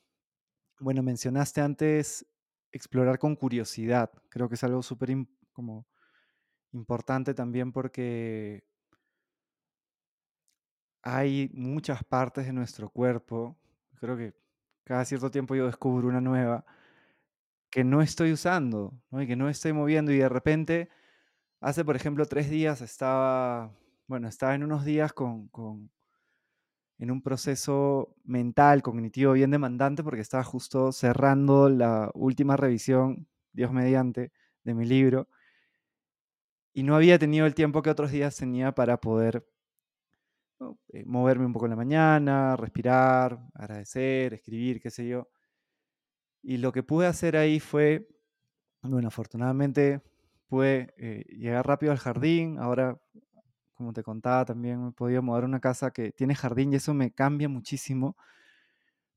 bueno, 0.81 1.03
mencionaste 1.03 1.61
antes 1.61 2.25
explorar 2.71 3.19
con 3.19 3.35
curiosidad, 3.35 4.11
creo 4.29 4.49
que 4.49 4.55
es 4.55 4.63
algo 4.63 4.81
súper 4.81 5.15
importante 6.73 7.33
también 7.33 7.71
porque 7.71 8.63
hay 11.03 11.51
muchas 11.53 12.03
partes 12.03 12.47
de 12.47 12.53
nuestro 12.53 12.89
cuerpo, 12.89 13.57
creo 13.99 14.17
que 14.17 14.33
cada 14.83 15.05
cierto 15.05 15.29
tiempo 15.29 15.55
yo 15.55 15.67
descubro 15.67 16.07
una 16.07 16.21
nueva, 16.21 16.65
que 17.69 17.83
no 17.83 18.01
estoy 18.01 18.31
usando 18.31 18.99
y 19.11 19.27
que 19.27 19.35
no 19.35 19.49
estoy 19.49 19.73
moviendo 19.73 20.11
y 20.11 20.17
de 20.17 20.29
repente, 20.29 20.89
hace 21.59 21.85
por 21.85 21.95
ejemplo 21.95 22.25
tres 22.25 22.49
días 22.49 22.81
estaba, 22.81 23.71
bueno, 24.07 24.27
estaba 24.27 24.55
en 24.55 24.63
unos 24.63 24.83
días 24.83 25.13
con, 25.13 25.47
con 25.49 25.91
en 27.01 27.11
un 27.11 27.21
proceso 27.21 28.15
mental, 28.23 28.81
cognitivo 28.81 29.33
bien 29.33 29.51
demandante 29.51 30.03
porque 30.03 30.21
estaba 30.21 30.45
justo 30.45 30.93
cerrando 30.93 31.67
la 31.67 32.09
última 32.13 32.55
revisión, 32.55 33.27
Dios 33.51 33.73
mediante, 33.73 34.31
de 34.63 34.73
mi 34.73 34.85
libro 34.85 35.27
y 36.73 36.83
no 36.83 36.95
había 36.95 37.19
tenido 37.19 37.45
el 37.45 37.55
tiempo 37.55 37.81
que 37.81 37.89
otros 37.89 38.11
días 38.11 38.35
tenía 38.35 38.73
para 38.73 38.97
poder 38.97 39.45
eh, 40.89 41.03
moverme 41.05 41.45
un 41.45 41.53
poco 41.53 41.65
en 41.65 41.71
la 41.71 41.75
mañana, 41.75 42.55
respirar, 42.55 43.39
agradecer, 43.53 44.33
escribir, 44.33 44.81
qué 44.81 44.89
sé 44.89 45.07
yo. 45.07 45.27
Y 46.43 46.57
lo 46.57 46.71
que 46.71 46.83
pude 46.83 47.07
hacer 47.07 47.37
ahí 47.37 47.59
fue, 47.59 48.07
bueno, 48.81 49.09
afortunadamente 49.09 50.01
pude 50.47 50.93
eh, 50.97 51.25
llegar 51.29 51.67
rápido 51.67 51.91
al 51.91 51.97
jardín. 51.97 52.57
Ahora, 52.57 52.99
como 53.81 53.93
te 53.93 54.03
contaba, 54.03 54.45
también 54.45 54.85
me 54.85 54.91
podido 54.91 55.23
mudar 55.23 55.43
a 55.43 55.47
una 55.47 55.59
casa 55.59 55.91
que 55.91 56.11
tiene 56.11 56.35
jardín 56.35 56.71
y 56.71 56.75
eso 56.75 56.93
me 56.93 57.11
cambia 57.11 57.49
muchísimo. 57.49 58.15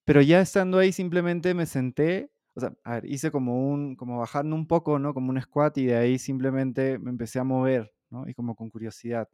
Pero 0.05 0.23
ya 0.23 0.41
estando 0.41 0.79
ahí 0.79 0.91
simplemente 0.93 1.55
me 1.55 1.67
senté, 1.67 2.31
o 2.55 2.61
sea, 2.61 2.75
a 2.85 2.95
ver, 2.95 3.05
hice 3.07 3.31
como 3.31 3.71
un, 3.71 3.95
como 3.97 4.19
bajando 4.19 4.57
un 4.57 4.67
poco, 4.67 4.99
¿no? 4.99 5.13
Como 5.13 5.31
un 5.31 5.41
squat 5.41 5.77
y 5.79 5.87
de 5.87 5.97
ahí 5.97 6.19
simplemente 6.19 6.99
me 6.99 7.11
empecé 7.11 7.39
a 7.41 7.45
mover, 7.45 7.93
¿no? 8.11 8.27
Y 8.29 8.35
como 8.35 8.57
con 8.57 8.71
curiosidad. 8.71 9.29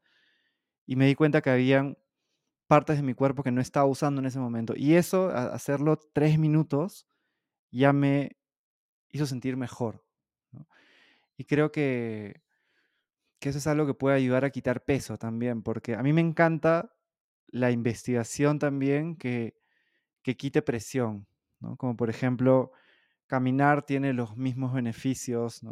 Y 0.86 0.96
me 0.96 1.06
di 1.06 1.14
cuenta 1.14 1.42
que 1.42 1.50
habían 1.50 1.96
partes 2.66 2.96
de 2.96 3.02
mi 3.02 3.14
cuerpo 3.14 3.42
que 3.44 3.52
no 3.52 3.60
estaba 3.60 3.86
usando 3.86 4.20
en 4.20 4.26
ese 4.26 4.40
momento. 4.40 4.74
Y 4.76 4.94
eso, 4.94 5.30
hacerlo 5.30 5.98
tres 6.12 6.38
minutos, 6.38 7.06
ya 7.70 7.92
me 7.92 8.36
hizo 9.10 9.26
sentir 9.26 9.56
mejor. 9.56 10.04
Y 11.36 11.44
creo 11.44 11.72
que, 11.72 12.42
que 13.40 13.48
eso 13.48 13.58
es 13.58 13.66
algo 13.66 13.86
que 13.86 13.94
puede 13.94 14.16
ayudar 14.16 14.44
a 14.44 14.50
quitar 14.50 14.84
peso 14.84 15.18
también, 15.18 15.62
porque 15.62 15.94
a 15.94 16.02
mí 16.02 16.12
me 16.12 16.20
encanta 16.20 16.94
la 17.48 17.70
investigación 17.70 18.58
también 18.58 19.16
que, 19.16 19.56
que 20.22 20.36
quite 20.36 20.62
presión, 20.62 21.26
como 21.78 21.96
por 21.96 22.10
ejemplo, 22.10 22.72
caminar 23.26 23.84
tiene 23.84 24.12
los 24.12 24.36
mismos 24.36 24.72
beneficios 24.72 25.62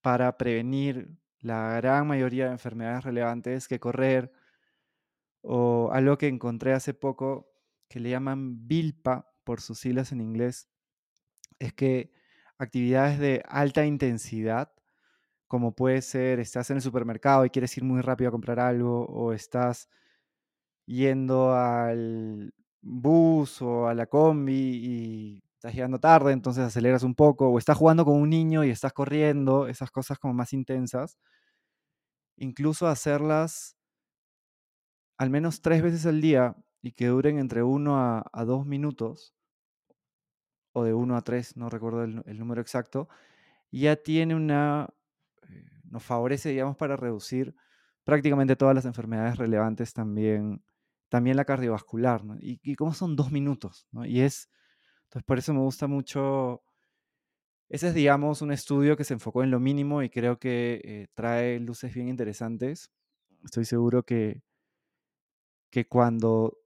para 0.00 0.36
prevenir 0.38 1.18
la 1.40 1.76
gran 1.76 2.06
mayoría 2.06 2.46
de 2.46 2.52
enfermedades 2.52 3.04
relevantes 3.04 3.68
que 3.68 3.80
correr, 3.80 4.32
o 5.42 5.90
algo 5.92 6.18
que 6.18 6.28
encontré 6.28 6.72
hace 6.74 6.94
poco 6.94 7.50
que 7.88 7.98
le 8.00 8.10
llaman 8.10 8.68
BILPA 8.68 9.32
por 9.42 9.60
sus 9.60 9.78
siglas 9.80 10.12
en 10.12 10.20
inglés, 10.20 10.68
es 11.58 11.72
que 11.72 12.12
actividades 12.58 13.18
de 13.18 13.42
alta 13.48 13.86
intensidad, 13.86 14.72
como 15.50 15.74
puede 15.74 16.00
ser, 16.00 16.38
estás 16.38 16.70
en 16.70 16.76
el 16.76 16.82
supermercado 16.82 17.44
y 17.44 17.50
quieres 17.50 17.76
ir 17.76 17.82
muy 17.82 18.02
rápido 18.02 18.28
a 18.28 18.30
comprar 18.30 18.60
algo, 18.60 19.04
o 19.06 19.32
estás 19.32 19.88
yendo 20.86 21.52
al 21.54 22.54
bus 22.80 23.60
o 23.62 23.88
a 23.88 23.94
la 23.94 24.06
combi 24.06 24.54
y 24.54 25.44
estás 25.54 25.74
llegando 25.74 25.98
tarde, 25.98 26.32
entonces 26.32 26.62
aceleras 26.64 27.02
un 27.02 27.16
poco, 27.16 27.48
o 27.48 27.58
estás 27.58 27.76
jugando 27.76 28.04
con 28.04 28.14
un 28.16 28.30
niño 28.30 28.62
y 28.64 28.70
estás 28.70 28.92
corriendo, 28.92 29.66
esas 29.66 29.90
cosas 29.90 30.20
como 30.20 30.34
más 30.34 30.52
intensas, 30.52 31.18
incluso 32.36 32.86
hacerlas 32.86 33.76
al 35.18 35.30
menos 35.30 35.62
tres 35.62 35.82
veces 35.82 36.06
al 36.06 36.20
día 36.20 36.56
y 36.80 36.92
que 36.92 37.08
duren 37.08 37.40
entre 37.40 37.64
uno 37.64 37.98
a, 37.98 38.44
dos 38.44 38.66
minutos, 38.66 39.34
o 40.72 40.84
de 40.84 40.94
uno 40.94 41.16
a 41.16 41.22
tres, 41.22 41.56
no 41.56 41.70
recuerdo 41.70 42.04
el, 42.04 42.38
número 42.38 42.60
exacto, 42.60 43.08
ya 43.72 43.96
tiene 43.96 44.36
una, 44.36 44.90
nos 45.90 46.02
favorece, 46.04 46.50
digamos, 46.50 46.76
para 46.76 46.96
reducir 46.96 47.54
prácticamente 48.04 48.56
todas 48.56 48.74
las 48.74 48.86
enfermedades 48.86 49.36
relevantes 49.38 49.92
también, 49.92 50.64
también 51.08 51.36
la 51.36 51.44
cardiovascular, 51.44 52.24
¿no? 52.24 52.36
Y, 52.40 52.60
y 52.62 52.74
como 52.76 52.94
son 52.94 53.16
dos 53.16 53.32
minutos, 53.32 53.88
¿no? 53.92 54.06
Y 54.06 54.20
es, 54.22 54.48
entonces 55.04 55.24
por 55.26 55.38
eso 55.38 55.54
me 55.54 55.60
gusta 55.60 55.86
mucho, 55.88 56.62
ese 57.68 57.88
es, 57.88 57.94
digamos, 57.94 58.42
un 58.42 58.52
estudio 58.52 58.96
que 58.96 59.04
se 59.04 59.14
enfocó 59.14 59.42
en 59.44 59.50
lo 59.50 59.60
mínimo 59.60 60.02
y 60.02 60.10
creo 60.10 60.38
que 60.38 60.80
eh, 60.84 61.08
trae 61.14 61.60
luces 61.60 61.94
bien 61.94 62.08
interesantes. 62.08 62.90
Estoy 63.44 63.64
seguro 63.64 64.02
que, 64.02 64.42
que 65.70 65.86
cuando, 65.86 66.58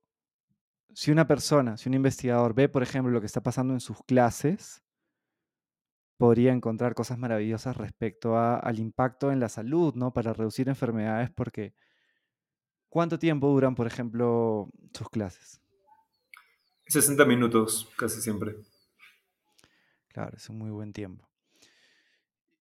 si 0.94 1.10
una 1.10 1.26
persona, 1.26 1.76
si 1.76 1.88
un 1.88 1.94
investigador 1.94 2.54
ve, 2.54 2.68
por 2.68 2.82
ejemplo, 2.82 3.12
lo 3.12 3.20
que 3.20 3.26
está 3.26 3.42
pasando 3.42 3.74
en 3.74 3.80
sus 3.80 3.98
clases, 4.04 4.83
podría 6.16 6.52
encontrar 6.52 6.94
cosas 6.94 7.18
maravillosas 7.18 7.76
respecto 7.76 8.38
al 8.38 8.78
impacto 8.78 9.32
en 9.32 9.40
la 9.40 9.48
salud, 9.48 9.94
¿no? 9.94 10.12
Para 10.12 10.32
reducir 10.32 10.68
enfermedades, 10.68 11.30
porque 11.30 11.74
¿cuánto 12.88 13.18
tiempo 13.18 13.48
duran, 13.48 13.74
por 13.74 13.86
ejemplo, 13.86 14.68
sus 14.92 15.08
clases? 15.08 15.60
60 16.86 17.24
minutos, 17.24 17.88
casi 17.96 18.20
siempre. 18.20 18.56
Claro, 20.08 20.36
es 20.36 20.48
un 20.48 20.58
muy 20.58 20.70
buen 20.70 20.92
tiempo. 20.92 21.28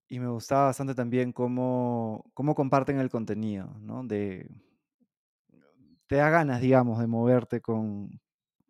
Y 0.07 0.19
me 0.19 0.27
gustaba 0.27 0.65
bastante 0.65 0.95
también 0.95 1.31
cómo, 1.31 2.25
cómo 2.33 2.55
comparten 2.55 2.99
el 2.99 3.09
contenido, 3.09 3.75
¿no? 3.79 4.03
De, 4.03 4.47
te 6.07 6.15
da 6.17 6.29
ganas, 6.29 6.61
digamos, 6.61 6.99
de 6.99 7.07
moverte 7.07 7.61
con, 7.61 8.21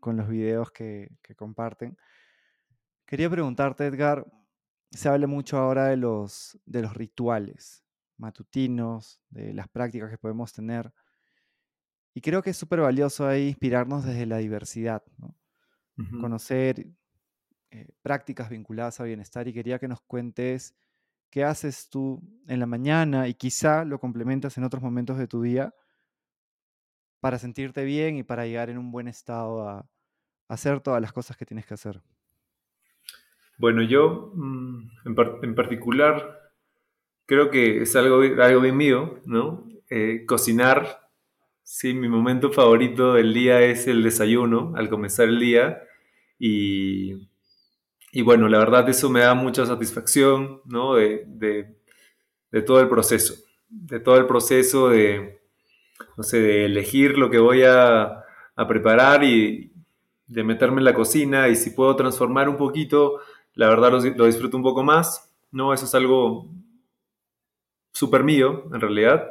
los 0.02 0.28
videos 0.30 0.72
que, 0.72 1.10
comparten. 1.36 1.98
Quería 3.06 3.30
preguntarte, 3.30 3.86
Edgar, 3.86 4.26
se 4.94 5.10
habla 5.10 5.28
mucho 5.28 5.58
ahora 5.58 5.88
de 5.88 5.98
los, 5.98 6.60
de 6.66 6.82
los 6.82 6.94
rituales 6.94 7.84
matutinos, 8.18 9.22
de 9.30 9.54
las 9.54 9.68
prácticas 9.68 10.10
que 10.10 10.18
podemos 10.18 10.54
tener. 10.54 10.94
Y 12.14 12.22
creo 12.22 12.42
que 12.42 12.52
es 12.52 12.58
súper 12.58 12.80
valioso 12.80 13.28
ahí 13.28 13.50
inspirarnos 13.50 14.06
desde 14.06 14.26
la 14.26 14.38
diversidad, 14.38 15.04
conocer 16.22 16.88
eh, 17.72 17.88
prácticas 18.02 18.50
vinculadas 18.50 19.00
a 19.00 19.04
bienestar 19.04 19.48
y 19.48 19.54
quería 19.54 19.80
que 19.80 19.88
nos 19.88 20.02
cuentes 20.02 20.76
qué 21.32 21.44
haces 21.44 21.90
tú 21.90 22.22
en 22.48 22.60
la 22.60 22.68
mañana 22.68 23.28
y 23.28 23.34
quizá 23.34 23.84
lo 23.84 24.00
complementas 24.00 24.58
en 24.58 24.64
otros 24.64 24.84
momentos 24.84 25.18
de 25.18 25.28
tu 25.28 25.42
día 25.42 25.74
para 27.20 27.40
sentirte 27.40 27.84
bien 27.84 28.18
y 28.18 28.24
para 28.24 28.46
llegar 28.46 28.70
en 28.70 28.78
un 28.78 28.92
buen 28.92 29.08
estado 29.08 29.68
a, 29.68 29.90
hacer 30.50 30.82
todas 30.82 31.02
las 31.02 31.14
cosas 31.14 31.36
que 31.36 31.46
tienes 31.46 31.66
que 31.66 31.74
hacer? 31.74 32.04
Bueno, 33.64 33.82
yo 33.82 34.34
mm, 34.36 34.90
en, 35.06 35.56
particular 35.56 36.52
creo 37.26 37.50
que 37.50 37.84
es 37.84 37.96
algo, 37.96 38.20
algo 38.20 38.60
bien 38.60 38.76
mío, 38.76 39.22
¿no? 39.24 39.66
Eh, 39.90 40.26
cocinar, 40.26 41.10
sí, 41.64 41.94
mi 41.94 42.10
momento 42.10 42.52
favorito 42.52 43.14
del 43.14 43.34
día 43.34 43.62
es 43.62 43.88
el 43.88 44.04
desayuno, 44.04 44.74
al 44.76 44.90
comenzar 44.90 45.30
el 45.30 45.40
día. 45.40 45.82
Y, 46.38 47.30
y 48.12 48.22
bueno, 48.22 48.50
la 48.50 48.58
verdad 48.58 48.90
eso 48.90 49.10
me 49.10 49.22
da 49.22 49.34
mucha 49.34 49.66
satisfacción, 49.66 50.60
¿no? 50.66 50.96
De, 50.96 51.24
de 52.52 52.62
todo 52.64 52.82
el 52.82 52.90
proceso, 52.90 53.34
de 53.70 54.02
todo 54.02 54.18
el 54.18 54.28
proceso 54.28 54.90
de, 54.90 55.40
no 56.18 56.24
sé, 56.24 56.42
de 56.42 56.66
elegir 56.66 57.18
lo 57.18 57.30
que 57.30 57.40
voy 57.40 57.64
a, 57.64 58.26
preparar 58.68 59.24
y, 59.24 59.72
de 60.28 60.44
meterme 60.44 60.80
en 60.80 60.86
la 60.86 60.94
cocina 60.94 61.48
y 61.48 61.56
si 61.56 61.70
puedo 61.70 61.96
transformar 61.96 62.50
un 62.50 62.58
poquito, 62.58 63.20
la 63.56 63.70
verdad 63.70 63.92
lo, 63.92 64.26
disfruto 64.26 64.58
un 64.58 64.64
poco 64.64 64.84
más, 64.84 65.32
¿no? 65.52 65.74
Eso 65.74 65.86
es 65.86 65.96
algo 65.96 66.48
súper 67.92 68.24
mío, 68.24 68.66
en 68.74 68.82
realidad. 68.82 69.30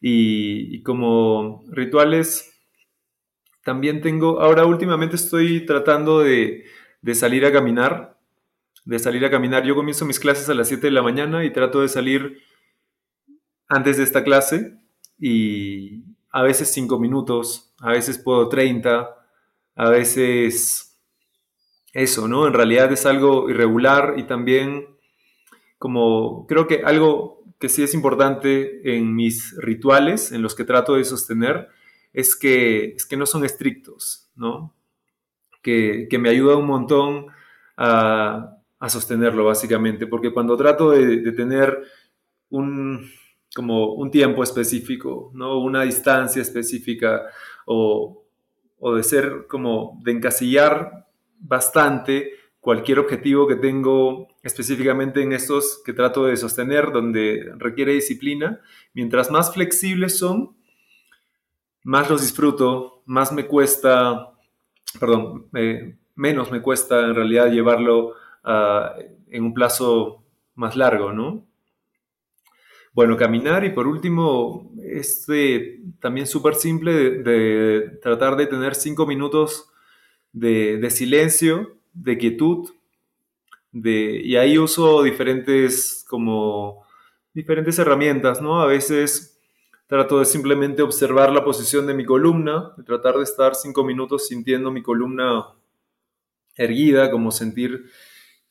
Y, 0.00 0.82
como 0.82 1.64
rituales, 1.68 2.54
también 3.64 4.00
tengo, 4.00 4.40
ahora 4.40 4.64
últimamente 4.64 5.16
estoy 5.16 5.66
tratando 5.66 6.20
de, 6.20 6.64
de 7.02 7.14
salir 7.14 7.44
a 7.44 7.52
caminar, 7.52 8.16
de 8.84 8.98
salir 8.98 9.24
a 9.24 9.30
caminar. 9.30 9.64
Yo 9.64 9.74
comienzo 9.74 10.06
mis 10.06 10.20
clases 10.20 10.48
a 10.48 10.54
las 10.54 10.68
7 10.68 10.86
de 10.86 10.92
la 10.92 11.02
mañana 11.02 11.44
y 11.44 11.52
trato 11.52 11.80
de 11.80 11.88
salir 11.88 12.40
antes 13.68 13.96
de 13.96 14.04
esta 14.04 14.24
clase 14.24 14.78
y 15.18 16.04
a 16.30 16.42
veces 16.42 16.70
5 16.72 16.98
minutos, 16.98 17.74
a 17.80 17.90
veces 17.90 18.18
puedo 18.18 18.48
30, 18.48 19.10
a 19.74 19.88
veces 19.90 20.87
eso, 21.98 22.28
¿no? 22.28 22.46
En 22.46 22.54
realidad 22.54 22.92
es 22.92 23.06
algo 23.06 23.50
irregular 23.50 24.14
y 24.16 24.24
también 24.24 24.86
como 25.78 26.46
creo 26.46 26.66
que 26.66 26.82
algo 26.84 27.44
que 27.58 27.68
sí 27.68 27.82
es 27.82 27.94
importante 27.94 28.96
en 28.96 29.14
mis 29.14 29.56
rituales, 29.58 30.32
en 30.32 30.42
los 30.42 30.54
que 30.54 30.64
trato 30.64 30.94
de 30.94 31.04
sostener, 31.04 31.68
es 32.12 32.36
que, 32.36 32.94
es 32.94 33.04
que 33.04 33.16
no 33.16 33.26
son 33.26 33.44
estrictos, 33.44 34.30
¿no? 34.36 34.74
Que, 35.62 36.08
me 36.18 36.30
ayuda 36.30 36.56
un 36.56 36.66
montón 36.66 37.26
a, 37.76 38.54
sostenerlo, 38.88 39.44
básicamente, 39.44 40.06
porque 40.06 40.32
cuando 40.32 40.56
trato 40.56 40.90
de, 40.92 41.20
de, 41.20 41.32
tener 41.32 41.82
un, 42.48 43.10
como 43.54 43.94
un 43.94 44.10
tiempo 44.10 44.42
específico, 44.42 45.30
¿no? 45.34 45.58
Una 45.58 45.82
distancia 45.82 46.40
específica 46.42 47.22
o, 47.66 48.24
o 48.78 48.94
de 48.94 49.02
ser 49.02 49.46
como 49.48 50.00
de 50.04 50.12
encasillar 50.12 51.07
bastante 51.38 52.32
cualquier 52.60 52.98
objetivo 52.98 53.46
que 53.46 53.56
tengo 53.56 54.28
específicamente 54.42 55.22
en 55.22 55.32
estos 55.32 55.80
que 55.84 55.92
trato 55.92 56.26
de 56.26 56.36
sostener, 56.36 56.92
donde 56.92 57.52
requiere 57.56 57.92
disciplina, 57.92 58.60
mientras 58.94 59.30
más 59.30 59.52
flexibles 59.52 60.18
son, 60.18 60.56
más 61.84 62.10
los 62.10 62.20
disfruto, 62.20 63.02
más 63.06 63.32
me 63.32 63.46
cuesta, 63.46 64.32
perdón, 64.98 65.48
menos 66.14 66.50
me 66.50 66.60
cuesta 66.60 67.00
en 67.00 67.14
realidad 67.14 67.50
llevarlo 67.50 68.14
ah, 68.44 68.94
en 69.28 69.44
un 69.44 69.54
plazo 69.54 70.24
más 70.54 70.76
largo, 70.76 71.12
¿no? 71.12 71.46
Bueno, 72.92 73.16
caminar 73.16 73.64
y 73.64 73.70
por 73.70 73.86
último, 73.86 74.72
este 74.82 75.82
también 76.00 76.26
súper 76.26 76.56
simple 76.56 76.92
de, 77.22 77.98
tratar 78.02 78.34
de 78.34 78.46
tener 78.46 78.74
cinco 78.74 79.06
minutos 79.06 79.70
de, 80.32 80.90
silencio, 80.90 81.76
de 81.92 82.18
quietud, 82.18 82.70
de, 83.72 84.20
y 84.24 84.36
ahí 84.36 84.58
uso 84.58 85.02
diferentes 85.02 86.04
como 86.08 86.84
diferentes 87.34 87.78
herramientas, 87.78 88.40
¿no? 88.40 88.60
A 88.60 88.66
veces 88.66 89.38
trato 89.86 90.18
de 90.18 90.26
simplemente 90.26 90.82
observar 90.82 91.32
la 91.32 91.44
posición 91.44 91.86
de 91.86 91.94
mi 91.94 92.04
columna, 92.04 92.72
de 92.76 92.84
tratar 92.84 93.16
de 93.16 93.24
estar 93.24 93.54
cinco 93.54 93.84
minutos 93.84 94.26
sintiendo 94.26 94.70
mi 94.70 94.82
columna 94.82 95.46
erguida, 96.56 97.10
como 97.10 97.30
sentir 97.30 97.86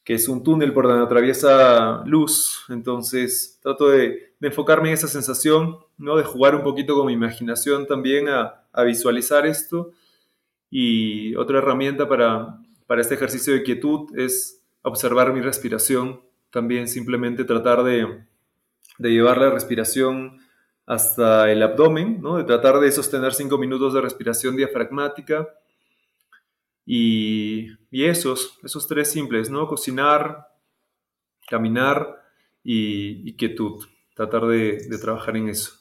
que 0.08 0.14
es 0.14 0.30
un 0.30 0.42
túnel 0.42 0.72
por 0.72 0.88
donde 0.88 1.04
atraviesa 1.04 2.02
luz. 2.06 2.64
Entonces 2.70 3.60
trato 3.62 3.90
de, 3.90 4.36
enfocarme 4.40 4.88
en 4.88 4.94
esa 4.94 5.10
sensación, 5.10 5.80
¿no? 5.98 6.16
de 6.16 6.24
jugar 6.24 6.56
un 6.56 6.64
poquito 6.64 6.96
con 6.96 7.08
mi 7.08 7.14
imaginación 7.14 7.86
también 7.86 8.30
a, 8.30 8.64
visualizar 8.86 9.46
esto. 9.46 9.92
Y 10.70 11.36
otra 11.36 11.60
herramienta 11.60 12.08
para, 12.08 12.60
para 12.86 13.02
este 13.02 13.16
ejercicio 13.16 13.54
de 13.54 13.64
quietud 13.64 14.10
es 14.18 14.64
observar 14.82 15.34
mi 15.34 15.42
respiración, 15.42 16.22
también 16.52 16.88
simplemente 16.88 17.44
tratar 17.44 17.84
de, 17.84 18.26
de 18.98 19.10
llevar 19.12 19.38
la 19.38 19.50
respiración 19.50 20.40
hasta 20.86 21.52
el 21.52 21.62
abdomen, 21.64 22.22
¿no? 22.22 22.38
de 22.38 22.46
tratar 22.46 22.80
de 22.80 22.92
sostener 22.92 23.34
cinco 23.34 23.58
minutos 23.58 23.94
de 23.94 24.02
respiración 24.02 24.56
diafragmática 24.56 25.48
y, 26.90 27.68
esos, 27.92 28.58
esos 28.64 28.88
tres 28.88 29.12
simples, 29.12 29.50
¿no? 29.50 29.68
Cocinar, 29.68 30.48
caminar 31.50 32.24
y, 32.64 33.36
quietud. 33.36 33.86
Tratar 34.16 34.46
de, 34.48 34.88
trabajar 35.02 35.36
en 35.36 35.50
eso. 35.50 35.74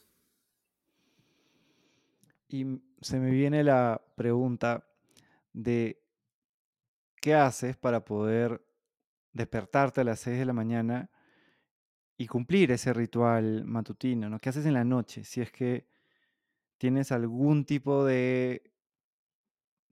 Y 2.49 2.81
se 3.01 3.21
me 3.21 3.31
viene 3.31 3.63
la 3.63 4.03
pregunta 4.17 4.89
de 5.53 6.03
qué 7.21 7.35
haces 7.35 7.77
para 7.77 8.05
poder 8.05 8.67
despertarte 9.33 10.01
a 10.01 10.05
las 10.05 10.19
6 10.21 10.39
de 10.39 10.45
la 10.47 10.53
mañana 10.53 11.11
y 12.17 12.27
cumplir 12.27 12.73
ese 12.73 12.93
ritual 12.93 13.65
matutino, 13.65 14.29
¿no? 14.29 14.41
¿Qué 14.41 14.49
haces 14.49 14.67
en 14.67 14.75
la 14.75 14.85
noche? 14.85 15.23
Si 15.23 15.41
es 15.41 15.53
que 15.53 15.87
tienes 16.79 17.13
algún 17.13 17.65
tipo 17.65 18.05
de 18.05 18.73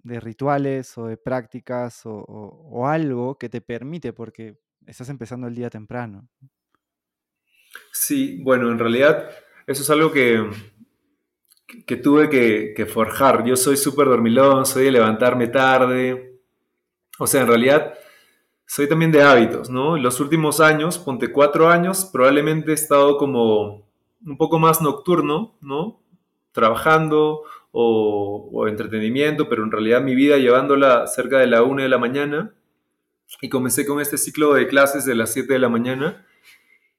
de 0.05 0.21
rituales 0.21 0.97
o 0.99 1.07
de 1.07 1.17
prácticas 1.17 2.03
o, 2.05 2.87
algo 2.87 3.39
que 3.39 3.49
te 3.49 3.61
permite, 3.63 4.13
porque 4.13 4.59
estás 4.87 5.09
empezando 5.09 5.49
el 5.49 5.55
día 5.55 5.71
temprano. 5.71 6.29
Sí, 7.91 8.39
bueno, 8.43 8.71
en 8.71 8.79
realidad 8.79 9.31
eso 9.67 9.83
es 9.83 9.91
algo 9.91 10.13
que, 10.13 10.45
que 11.87 11.97
tuve 11.97 12.29
que, 12.29 12.87
forjar. 12.87 13.45
Yo 13.45 13.57
soy 13.57 13.77
súper 13.77 14.09
dormilón, 14.09 14.67
soy 14.67 14.85
de 14.85 14.93
levantarme 14.93 15.49
tarde. 15.49 16.41
O 17.19 17.27
sea, 17.27 17.43
en 17.43 17.49
realidad 17.49 17.95
soy 18.67 18.89
también 18.89 19.13
de 19.13 19.23
hábitos, 19.23 19.71
¿no? 19.71 19.97
Los 19.97 20.21
últimos 20.21 20.61
años, 20.61 20.99
ponte 20.99 21.31
cuatro 21.31 21.69
años, 21.69 22.09
probablemente 22.13 22.71
he 22.71 22.75
estado 22.75 23.19
como 23.19 23.87
un 24.25 24.37
poco 24.37 24.59
más 24.59 24.81
nocturno, 24.81 25.57
¿no? 25.61 26.01
Trabajando 26.53 27.43
o, 27.73 28.67
entretenimiento, 28.69 29.49
pero 29.49 29.65
en 29.65 29.71
realidad 29.71 30.01
mi 30.01 30.15
vida 30.15 30.39
llevándola 30.39 31.07
cerca 31.07 31.39
de 31.39 31.47
la 31.47 31.63
una 31.63 31.83
de 31.83 31.89
la 31.89 31.99
mañana. 31.99 32.55
Y 33.41 33.49
comencé 33.49 33.87
con 33.87 34.01
este 34.01 34.17
ciclo 34.17 34.55
de 34.55 34.69
clases 34.69 35.05
de 35.05 35.15
las 35.15 35.33
7 35.33 35.53
de 35.53 35.59
la 35.59 35.69
mañana 35.69 36.25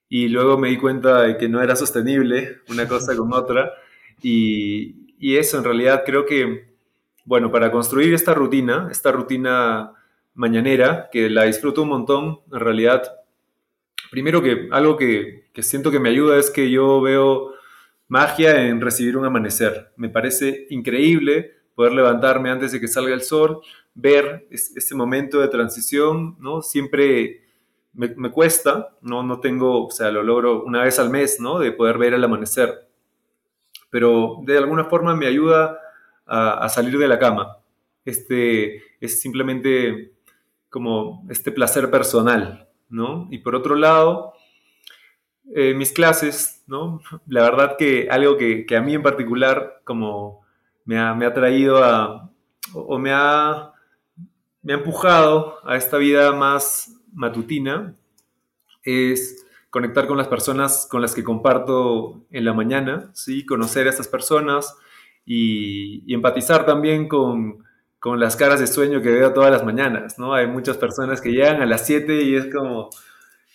y 0.10 0.28
luego 0.28 0.58
me 0.58 0.70
di 0.70 0.78
cuenta 0.78 1.22
de 1.22 1.38
que 1.38 1.50
no 1.50 1.62
era 1.62 1.76
sostenible 1.76 2.60
una 2.70 2.88
cosa 2.88 3.16
con 3.16 3.34
otra. 3.34 3.74
Y, 4.22 5.02
eso 5.20 5.58
en 5.58 5.64
realidad 5.64 6.04
creo 6.06 6.26
que, 6.26 6.76
bueno, 7.26 7.52
para 7.52 7.72
construir 7.72 8.14
esta 8.14 8.34
rutina, 8.34 8.90
esta 8.92 9.12
rutina 9.12 9.92
mañanera, 10.36 11.10
que 11.12 11.30
la 11.30 11.44
disfruto 11.44 11.82
un 11.82 11.90
montón, 11.90 12.40
en 12.52 12.60
realidad, 12.60 13.04
primero 14.12 14.44
que 14.44 14.68
algo 14.72 14.98
que, 14.98 15.48
que 15.52 15.64
siento 15.64 15.90
que 15.90 16.00
me 16.00 16.10
ayuda 16.10 16.38
es 16.38 16.52
que 16.52 16.70
yo 16.70 17.02
veo 17.02 17.54
magia 18.08 18.68
en 18.68 18.82
recibir 18.82 19.18
un 19.18 19.26
amanecer. 19.26 19.92
Me 19.96 20.10
parece 20.10 20.68
increíble 20.70 21.56
poder 21.74 21.94
levantarme 21.94 22.50
antes 22.50 22.72
de 22.72 22.80
que 22.80 22.88
salga 22.88 23.14
el 23.14 23.22
sol, 23.22 23.62
ver 23.94 24.48
este 24.50 24.96
momento 24.96 25.40
de 25.40 25.48
transición, 25.48 26.36
¿no? 26.40 26.62
Siempre 26.62 27.46
me, 27.94 28.32
cuesta, 28.32 28.90
¿no? 29.02 29.24
No 29.24 29.40
tengo, 29.40 29.88
o 29.88 29.92
sea, 29.92 30.12
lo 30.12 30.24
logro 30.24 30.64
una 30.64 30.84
vez 30.84 31.00
al 31.00 31.10
mes, 31.10 31.40
¿no? 31.40 31.60
De 31.60 31.72
poder 31.72 31.98
ver 31.98 32.14
el 32.14 32.24
amanecer. 32.24 32.85
Pero 33.96 34.42
de 34.42 34.58
alguna 34.58 34.84
forma 34.84 35.16
me 35.16 35.26
ayuda 35.26 35.80
a, 36.26 36.68
salir 36.68 36.98
de 36.98 37.08
la 37.08 37.18
cama. 37.18 37.60
Este 38.04 38.84
es 39.00 39.22
simplemente 39.22 40.12
como 40.70 41.26
este 41.30 41.50
placer 41.50 41.90
personal, 41.90 42.68
¿no? 42.90 43.30
Y 43.32 43.38
por 43.38 43.56
otro 43.56 43.74
lado, 43.74 44.34
eh, 45.56 45.74
mis 45.76 45.94
clases, 45.94 46.62
¿no? 46.68 47.00
La 47.26 47.44
verdad 47.44 47.78
que 47.78 48.10
algo 48.12 48.36
que, 48.36 48.66
a 48.76 48.82
mí 48.82 48.96
en 48.96 49.02
particular 49.02 49.80
como 49.86 50.46
me 50.84 51.00
ha, 51.00 51.34
traído 51.34 51.82
a, 51.82 52.30
o, 52.74 53.00
me 53.00 53.12
ha, 53.14 53.72
me 54.62 54.74
ha 54.74 54.76
empujado 54.76 55.60
a 55.64 55.78
esta 55.78 55.96
vida 55.96 56.34
más 56.34 57.00
matutina, 57.14 57.96
es 58.84 59.45
conectar 59.76 60.08
con 60.08 60.18
las 60.18 60.30
personas 60.30 60.88
con 60.90 61.02
las 61.02 61.14
que 61.14 61.22
comparto 61.22 62.26
en 62.32 62.46
la 62.46 62.54
mañana, 62.54 63.12
¿sí? 63.12 63.46
Conocer 63.46 63.88
a 63.88 63.90
estas 63.90 64.08
personas 64.08 64.74
y, 65.26 66.14
empatizar 66.14 66.66
también 66.66 67.10
con, 67.10 67.58
con 68.00 68.22
las 68.22 68.38
caras 68.38 68.62
de 68.62 68.68
sueño 68.68 69.02
que 69.02 69.12
veo 69.12 69.34
todas 69.34 69.52
las 69.52 69.66
mañanas, 69.66 70.18
¿no? 70.18 70.34
Hay 70.34 70.48
muchas 70.48 70.78
personas 70.78 71.20
que 71.20 71.34
llegan 71.34 71.62
a 71.62 71.66
las 71.66 71.86
7 71.86 72.24
y 72.24 72.36
es 72.38 72.46
como 72.54 72.90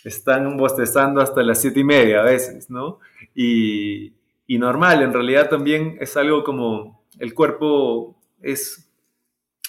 están 0.05 0.59
bostezando 0.59 1.23
hasta 1.23 1.43
las 1.43 1.63
siete 1.63 1.81
y 1.81 1.85
media 1.85 2.21
a 2.21 2.25
veces, 2.25 2.69
¿no? 2.69 2.99
Y, 3.35 4.13
normal, 4.47 5.01
en 5.03 5.15
realidad 5.15 5.49
también 5.49 5.97
es 6.01 6.19
algo 6.19 6.45
como 6.45 7.03
el 7.19 7.33
cuerpo 7.33 8.15
es, 8.43 8.91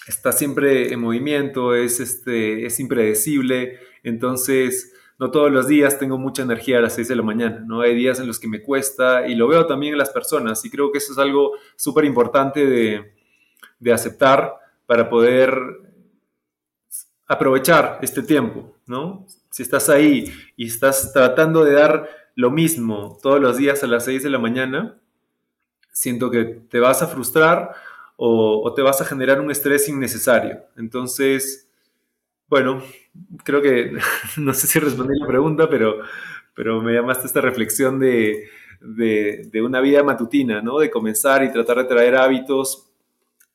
está 0.06 0.32
siempre 0.32 0.92
en 0.92 1.00
movimiento, 1.00 1.74
es, 1.74 1.98
este, 1.98 2.66
es 2.66 2.78
impredecible, 2.78 3.78
entonces 4.02 4.92
no 5.22 5.30
todos 5.30 5.52
los 5.52 5.68
días 5.68 6.00
tengo 6.00 6.18
mucha 6.18 6.42
energía 6.42 6.78
a 6.78 6.80
las 6.80 6.96
6 6.96 7.06
de 7.06 7.14
la 7.14 7.22
mañana, 7.22 7.62
¿no? 7.64 7.80
Hay 7.80 7.94
días 7.94 8.18
en 8.18 8.26
los 8.26 8.40
que 8.40 8.48
me 8.48 8.60
cuesta 8.60 9.24
y 9.28 9.36
lo 9.36 9.46
veo 9.46 9.66
también 9.66 9.92
en 9.92 9.98
las 9.98 10.10
personas 10.10 10.64
y 10.64 10.68
creo 10.68 10.90
que 10.90 10.98
eso 10.98 11.12
es 11.12 11.18
algo 11.20 11.52
súper 11.76 12.06
importante 12.06 12.66
de, 12.66 13.14
de 13.78 13.92
aceptar 13.92 14.52
para 14.84 15.08
poder 15.08 15.56
aprovechar 17.28 18.00
este 18.02 18.24
tiempo, 18.24 18.74
¿no? 18.84 19.24
Si 19.48 19.62
estás 19.62 19.88
ahí 19.88 20.24
y 20.56 20.66
estás 20.66 21.12
tratando 21.12 21.62
de 21.62 21.74
dar 21.74 22.08
lo 22.34 22.50
mismo 22.50 23.16
todos 23.22 23.40
los 23.40 23.56
días 23.56 23.84
a 23.84 23.86
las 23.86 24.04
6 24.06 24.24
de 24.24 24.30
la 24.30 24.40
mañana, 24.40 24.98
siento 25.92 26.32
que 26.32 26.46
te 26.68 26.80
vas 26.80 27.00
a 27.00 27.06
frustrar 27.06 27.70
o, 28.16 28.74
te 28.74 28.82
vas 28.82 29.00
a 29.00 29.04
generar 29.04 29.40
un 29.40 29.52
estrés 29.52 29.88
innecesario. 29.88 30.64
Entonces, 30.76 31.68
bueno, 32.48 32.82
creo 33.44 33.62
que 33.62 33.92
no 34.38 34.54
sé 34.54 34.66
si 34.66 34.78
respondí 34.78 35.18
la 35.18 35.26
pregunta, 35.26 35.68
pero, 35.68 35.98
pero 36.54 36.80
me 36.80 36.92
llamaste 36.92 37.26
esta 37.26 37.40
reflexión 37.40 37.98
de, 37.98 38.48
de, 38.80 39.62
una 39.62 39.80
vida 39.80 40.02
matutina, 40.02 40.60
¿no? 40.60 40.78
De 40.78 40.90
comenzar 40.90 41.42
y 41.44 41.52
tratar 41.52 41.78
de 41.78 41.84
traer 41.84 42.16
hábitos 42.16 42.90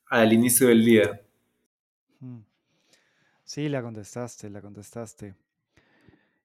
al 0.06 0.32
inicio 0.32 0.68
del 0.68 0.84
día. 0.84 1.20
Sí, 3.44 3.68
la 3.68 3.82
contestaste, 3.82 4.50
la 4.50 4.60
contestaste. 4.60 5.34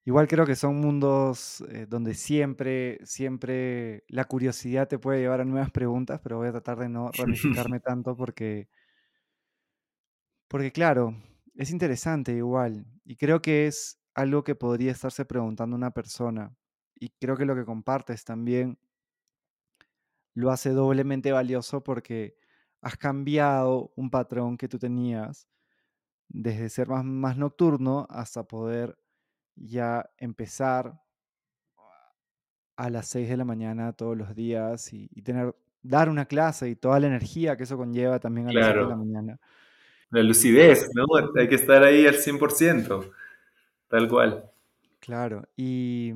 Igual 0.06 0.28
creo 0.28 0.46
que 0.46 0.56
son 0.56 0.82
mundos 0.82 1.64
eh, 1.70 1.86
donde 1.90 2.14
siempre, 2.14 3.00
siempre 3.06 4.04
la 4.10 4.26
curiosidad 4.26 4.88
te 4.88 5.00
puede 5.00 5.22
llevar 5.22 5.42
a 5.42 5.46
nuevas 5.46 5.72
preguntas, 5.72 6.20
pero 6.22 6.38
voy 6.38 6.50
a 6.50 6.52
tratar 6.52 6.78
de 6.78 6.90
no 6.90 7.10
ramificarme 7.18 7.80
tanto 7.80 8.16
porque, 8.16 8.68
porque 10.50 10.74
claro, 10.74 11.16
es 11.56 11.72
interesante 11.72 12.34
igual. 12.34 12.86
Y 13.06 13.16
creo 13.16 13.42
que 13.42 13.68
es 13.68 14.00
algo 14.16 14.44
que 14.44 14.56
podría 14.56 14.92
estarse 14.92 15.26
preguntando 15.26 15.76
una 15.76 15.92
persona. 15.92 16.56
Y 16.96 17.10
creo 17.20 17.38
que 17.38 17.46
lo 17.46 17.56
que 17.56 17.66
compartes 17.66 18.24
también 18.24 18.80
lo 20.34 20.52
hace 20.52 20.72
doblemente 20.72 21.32
valioso 21.32 21.84
porque 21.84 22.36
has 22.82 22.98
cambiado 22.98 23.92
un 23.96 24.10
patrón 24.10 24.58
que 24.58 24.68
tú 24.68 24.80
tenías 24.80 25.48
desde 26.28 26.70
ser 26.70 26.90
más, 26.90 27.06
más 27.06 27.38
nocturno 27.38 28.08
hasta 28.10 28.44
poder 28.44 28.98
ya 29.56 30.10
empezar 30.18 31.00
a 32.76 32.90
las 32.90 33.08
6 33.08 33.30
de 33.30 33.38
la 33.38 33.46
mañana 33.46 33.94
todos 33.94 34.18
los 34.18 34.34
días 34.36 34.92
y, 34.94 35.08
tener, 35.22 35.56
dar 35.84 36.10
una 36.10 36.26
clase 36.26 36.70
y 36.70 36.76
toda 36.76 37.00
la 37.00 37.08
energía 37.08 37.56
que 37.56 37.64
eso 37.64 37.78
conlleva 37.78 38.20
también 38.20 38.50
a 38.50 38.54
las 38.54 38.66
6 38.66 38.76
de 38.78 38.90
la 38.90 38.96
mañana. 38.96 39.40
La 40.14 40.22
lucidez, 40.22 40.92
¿no? 40.94 41.06
Hay 41.36 41.48
que 41.48 41.56
estar 41.56 41.84
ahí 41.84 42.06
al 42.06 42.14
100%, 42.16 43.12
tal 43.88 44.08
cual. 44.08 44.48
Claro, 45.00 45.44
y, 45.58 46.14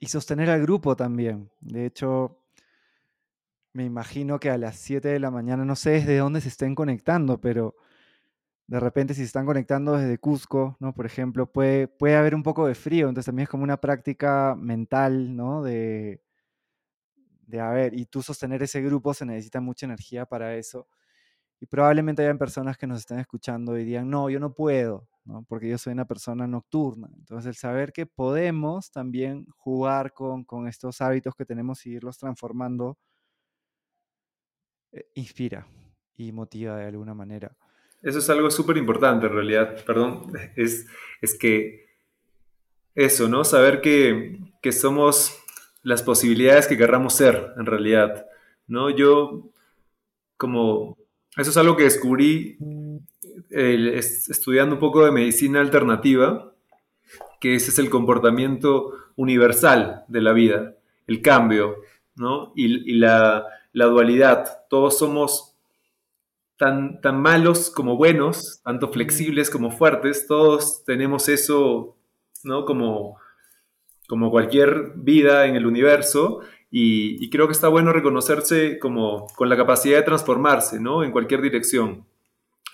y 0.00 0.06
sostener 0.06 0.50
al 0.50 0.62
grupo 0.62 0.96
también. 0.96 1.48
De 1.60 1.86
hecho, 1.86 2.40
me 3.72 3.84
imagino 3.84 4.40
que 4.40 4.50
a 4.50 4.58
las 4.58 4.76
7 4.80 5.06
de 5.08 5.20
la 5.20 5.30
mañana, 5.30 5.64
no 5.64 5.76
sé 5.76 5.90
desde 5.90 6.18
dónde 6.18 6.40
se 6.40 6.48
estén 6.48 6.74
conectando, 6.74 7.40
pero 7.40 7.76
de 8.66 8.80
repente 8.80 9.14
si 9.14 9.20
se 9.20 9.26
están 9.26 9.46
conectando 9.46 9.96
desde 9.96 10.18
Cusco, 10.18 10.76
¿no? 10.80 10.92
Por 10.92 11.06
ejemplo, 11.06 11.46
puede, 11.46 11.86
puede 11.86 12.16
haber 12.16 12.34
un 12.34 12.42
poco 12.42 12.66
de 12.66 12.74
frío, 12.74 13.08
entonces 13.08 13.26
también 13.26 13.44
es 13.44 13.48
como 13.48 13.62
una 13.62 13.80
práctica 13.80 14.56
mental, 14.58 15.36
¿no? 15.36 15.62
De, 15.62 16.20
de, 17.46 17.60
a 17.60 17.70
ver, 17.70 17.94
y 17.94 18.06
tú 18.06 18.22
sostener 18.22 18.60
ese 18.64 18.82
grupo 18.82 19.14
se 19.14 19.24
necesita 19.24 19.60
mucha 19.60 19.86
energía 19.86 20.26
para 20.26 20.56
eso. 20.56 20.88
Y 21.64 21.66
probablemente 21.66 22.20
hayan 22.20 22.36
personas 22.36 22.76
que 22.76 22.86
nos 22.86 22.98
estén 22.98 23.20
escuchando 23.20 23.78
y 23.78 23.86
digan, 23.86 24.10
no, 24.10 24.28
yo 24.28 24.38
no 24.38 24.52
puedo, 24.52 25.08
¿no? 25.24 25.46
porque 25.48 25.66
yo 25.66 25.78
soy 25.78 25.94
una 25.94 26.04
persona 26.04 26.46
nocturna. 26.46 27.08
Entonces 27.16 27.48
el 27.48 27.54
saber 27.54 27.90
que 27.90 28.04
podemos 28.04 28.90
también 28.90 29.46
jugar 29.56 30.12
con, 30.12 30.44
con 30.44 30.68
estos 30.68 31.00
hábitos 31.00 31.34
que 31.34 31.46
tenemos 31.46 31.86
y 31.86 31.92
irlos 31.92 32.18
transformando, 32.18 32.98
eh, 34.92 35.06
inspira 35.14 35.66
y 36.18 36.32
motiva 36.32 36.76
de 36.76 36.84
alguna 36.84 37.14
manera. 37.14 37.56
Eso 38.02 38.18
es 38.18 38.28
algo 38.28 38.50
súper 38.50 38.76
importante 38.76 39.24
en 39.24 39.32
realidad, 39.32 39.82
perdón, 39.86 40.34
es, 40.56 40.86
es 41.22 41.32
que 41.32 41.86
eso, 42.94 43.26
¿no? 43.26 43.42
Saber 43.42 43.80
que, 43.80 44.38
que, 44.60 44.70
somos 44.70 45.34
las 45.82 46.02
posibilidades 46.02 46.66
que 46.66 46.76
querramos 46.76 47.14
ser 47.14 47.54
en 47.56 47.64
realidad, 47.64 48.26
¿no? 48.66 48.90
Yo, 48.90 49.48
como, 50.36 50.98
eso 51.36 51.50
es 51.50 51.56
algo 51.56 51.76
que 51.76 51.84
descubrí 51.84 52.58
estudiando 53.50 54.76
un 54.76 54.80
poco 54.80 55.04
de 55.04 55.10
medicina 55.10 55.60
alternativa, 55.60 56.52
que 57.40 57.54
ese 57.54 57.70
es 57.70 57.78
el 57.78 57.90
comportamiento 57.90 58.92
universal 59.16 60.04
de 60.08 60.20
la 60.20 60.32
vida, 60.32 60.74
el 61.06 61.22
cambio, 61.22 61.76
¿no? 62.16 62.52
Y, 62.54 62.92
y 62.92 62.94
la, 62.96 63.46
la 63.72 63.86
dualidad, 63.86 64.66
todos 64.68 64.98
somos 64.98 65.54
tan, 66.56 67.00
tan 67.00 67.20
malos 67.20 67.70
como 67.70 67.96
buenos, 67.96 68.60
tanto 68.64 68.88
flexibles 68.92 69.50
como 69.50 69.70
fuertes, 69.70 70.26
todos 70.26 70.84
tenemos 70.84 71.28
eso, 71.28 71.96
¿no? 72.44 72.64
Como, 72.64 73.18
como 74.08 74.30
cualquier 74.30 74.92
vida 74.94 75.46
en 75.46 75.56
el 75.56 75.66
universo. 75.66 76.40
Y, 76.76 77.30
creo 77.30 77.46
que 77.46 77.52
está 77.52 77.68
bueno 77.68 77.92
reconocerse 77.92 78.80
como 78.80 79.28
con 79.36 79.48
la 79.48 79.56
capacidad 79.56 79.96
de 79.96 80.02
transformarse, 80.02 80.80
¿no? 80.80 81.04
En 81.04 81.12
cualquier 81.12 81.40
dirección. 81.40 82.04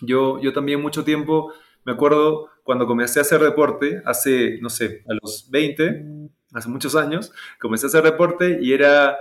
Yo, 0.01 0.41
yo 0.41 0.55
también 0.55 0.81
mucho 0.81 1.05
tiempo, 1.05 1.53
me 1.85 1.93
acuerdo 1.93 2.49
cuando 2.63 2.87
comencé 2.87 3.19
a 3.19 3.23
hacer 3.23 3.43
deporte, 3.43 4.01
hace, 4.07 4.59
no 4.63 4.71
sé, 4.71 5.05
a 5.07 5.13
los 5.21 5.51
20, 5.51 6.31
hace 6.55 6.69
muchos 6.71 6.97
años, 6.97 7.31
comencé 7.61 7.85
a 7.85 7.89
hacer 7.89 8.03
deporte 8.03 8.59
y 8.63 8.73
era 8.73 9.19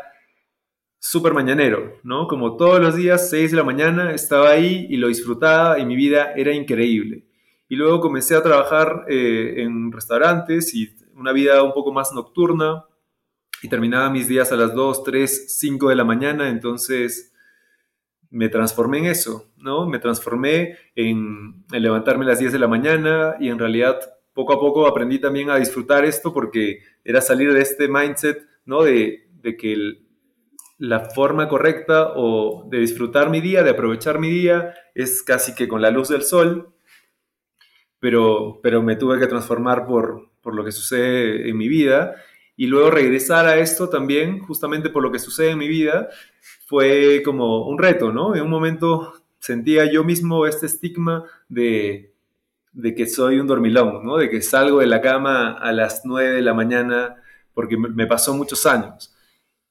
súper 0.97 1.33
mañanero, 1.33 1.99
¿no? 2.03 2.27
Como 2.27 2.55
todos 2.55 2.79
los 2.79 2.95
días, 2.95 3.29
6 3.29 3.51
de 3.51 3.57
la 3.57 3.65
mañana, 3.65 4.13
estaba 4.13 4.49
ahí 4.49 4.87
y 4.89 4.95
lo 4.95 5.09
disfrutaba 5.09 5.77
y 5.79 5.85
mi 5.85 5.97
vida 5.97 6.31
era 6.37 6.53
increíble. 6.53 7.25
Y 7.67 7.75
luego 7.75 7.99
comencé 7.99 8.33
a 8.33 8.43
trabajar 8.43 9.03
eh, 9.09 9.55
en 9.57 9.91
restaurantes 9.91 10.73
y 10.73 10.95
una 11.15 11.33
vida 11.33 11.63
un 11.63 11.73
poco 11.73 11.91
más 11.91 12.13
nocturna 12.13 12.85
y 13.61 13.69
terminaba 13.69 14.09
mis 14.09 14.27
días 14.27 14.51
a 14.51 14.55
las 14.55 14.73
2, 14.73 15.03
3, 15.03 15.57
5 15.59 15.89
de 15.89 15.95
la 15.95 16.03
mañana, 16.03 16.49
entonces 16.49 17.33
me 18.29 18.49
transformé 18.49 18.99
en 18.99 19.05
eso, 19.05 19.51
¿no? 19.57 19.87
Me 19.87 19.99
transformé 19.99 20.77
en, 20.95 21.65
en 21.71 21.81
levantarme 21.81 22.25
a 22.25 22.29
las 22.29 22.39
10 22.39 22.53
de 22.53 22.59
la 22.59 22.67
mañana 22.67 23.35
y 23.39 23.49
en 23.49 23.59
realidad 23.59 23.99
poco 24.33 24.53
a 24.53 24.59
poco 24.59 24.87
aprendí 24.87 25.19
también 25.19 25.49
a 25.49 25.57
disfrutar 25.57 26.05
esto 26.05 26.33
porque 26.33 26.79
era 27.03 27.21
salir 27.21 27.53
de 27.53 27.61
este 27.61 27.87
mindset, 27.87 28.47
¿no? 28.65 28.83
De, 28.83 29.27
de 29.41 29.57
que 29.57 29.75
la 30.77 31.01
forma 31.01 31.49
correcta 31.49 32.13
o 32.15 32.65
de 32.69 32.79
disfrutar 32.79 33.29
mi 33.29 33.41
día, 33.41 33.63
de 33.63 33.71
aprovechar 33.71 34.19
mi 34.19 34.29
día, 34.29 34.73
es 34.95 35.23
casi 35.23 35.55
que 35.55 35.67
con 35.67 35.81
la 35.81 35.91
luz 35.91 36.07
del 36.09 36.23
sol, 36.23 36.73
pero, 37.99 38.59
pero 38.63 38.81
me 38.81 38.95
tuve 38.95 39.19
que 39.19 39.27
transformar 39.27 39.85
por, 39.85 40.29
por 40.41 40.55
lo 40.55 40.63
que 40.63 40.71
sucede 40.71 41.49
en 41.49 41.57
mi 41.57 41.67
vida 41.67 42.15
y 42.59 42.67
luego 42.67 42.91
regresar 42.91 43.47
a 43.47 43.57
esto 43.57 43.87
también, 43.87 44.39
justamente 44.39 44.89
por 44.89 45.01
lo 45.01 45.13
que 45.13 45.19
sucede 45.19 45.51
en 45.51 45.57
mi 45.57 45.69
vida, 45.69 46.09
fue 46.65 47.21
como 47.23 47.65
un 47.65 47.77
reto, 47.77 48.11
¿no? 48.11 48.35
En 48.35 48.41
un 48.41 48.49
momento 48.49 49.13
sentía 49.39 49.89
yo 49.89 50.03
mismo 50.03 50.45
este 50.45 50.65
estigma 50.65 51.23
de, 51.47 52.13
de 52.73 52.95
que 52.95 53.07
soy 53.07 53.39
un 53.39 53.47
dormilón, 53.47 54.03
¿no? 54.03 54.17
De 54.17 54.29
que 54.29 54.41
salgo 54.41 54.81
de 54.81 54.87
la 54.87 54.99
cama 54.99 55.53
a 55.53 55.71
las 55.71 56.01
9 56.03 56.31
de 56.33 56.41
la 56.41 56.53
mañana 56.53 57.15
porque 57.53 57.77
me 57.77 58.07
pasó 58.07 58.33
muchos 58.33 58.65
años. 58.65 59.15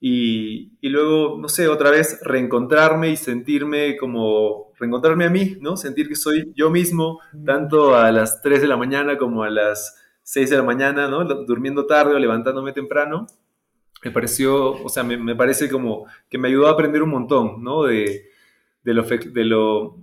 Y, 0.00 0.78
luego, 0.80 1.36
no 1.38 1.50
sé, 1.50 1.68
otra 1.68 1.90
vez 1.90 2.20
reencontrarme 2.22 3.10
y 3.10 3.18
sentirme 3.18 3.98
como, 3.98 4.72
reencontrarme 4.78 5.26
a 5.26 5.30
mí, 5.30 5.58
¿no? 5.60 5.76
Sentir 5.76 6.08
que 6.08 6.16
soy 6.16 6.54
yo 6.56 6.70
mismo, 6.70 7.20
tanto 7.44 7.96
a 7.96 8.10
las 8.12 8.40
3 8.40 8.62
de 8.62 8.68
la 8.68 8.78
mañana 8.78 9.18
como 9.18 9.42
a 9.42 9.50
las 9.50 9.94
6 10.28 10.50
de 10.50 10.56
la 10.58 10.62
mañana, 10.62 11.08
¿no? 11.08 11.24
Durmiendo 11.24 11.86
tarde 11.86 12.14
o 12.14 12.18
levantándome 12.18 12.74
temprano. 12.74 13.26
Me 14.04 14.10
pareció, 14.10 14.72
o 14.72 14.88
sea, 14.90 15.02
me, 15.02 15.34
parece 15.34 15.70
como 15.70 16.04
que 16.28 16.36
me 16.36 16.48
ayudó 16.48 16.68
a 16.68 16.72
aprender 16.72 17.02
un 17.02 17.08
montón, 17.08 17.64
¿no? 17.64 17.84
De, 17.84 18.28
de, 18.82 18.92
lo, 18.92 19.04
de 19.04 19.44
lo, 19.46 19.96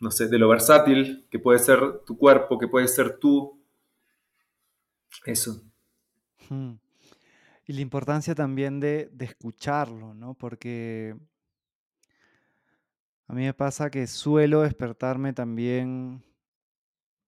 no 0.00 0.10
sé, 0.10 0.28
de 0.28 0.38
lo 0.38 0.50
versátil 0.50 1.26
que 1.30 1.38
puede 1.38 1.60
ser 1.60 1.80
tu 2.04 2.18
cuerpo, 2.18 2.58
que 2.58 2.68
puede 2.68 2.88
ser 2.88 3.16
tú. 3.18 3.58
Eso. 5.24 5.62
Hmm. 6.50 6.74
Y 7.66 7.72
la 7.72 7.80
importancia 7.80 8.34
también 8.34 8.80
de, 8.80 9.10
escucharlo, 9.20 10.12
¿no? 10.12 10.34
Porque 10.34 11.16
a 13.28 13.32
mí 13.32 13.44
me 13.44 13.54
pasa 13.54 13.90
que 13.90 14.06
suelo 14.06 14.60
despertarme 14.60 15.32
también 15.32 16.22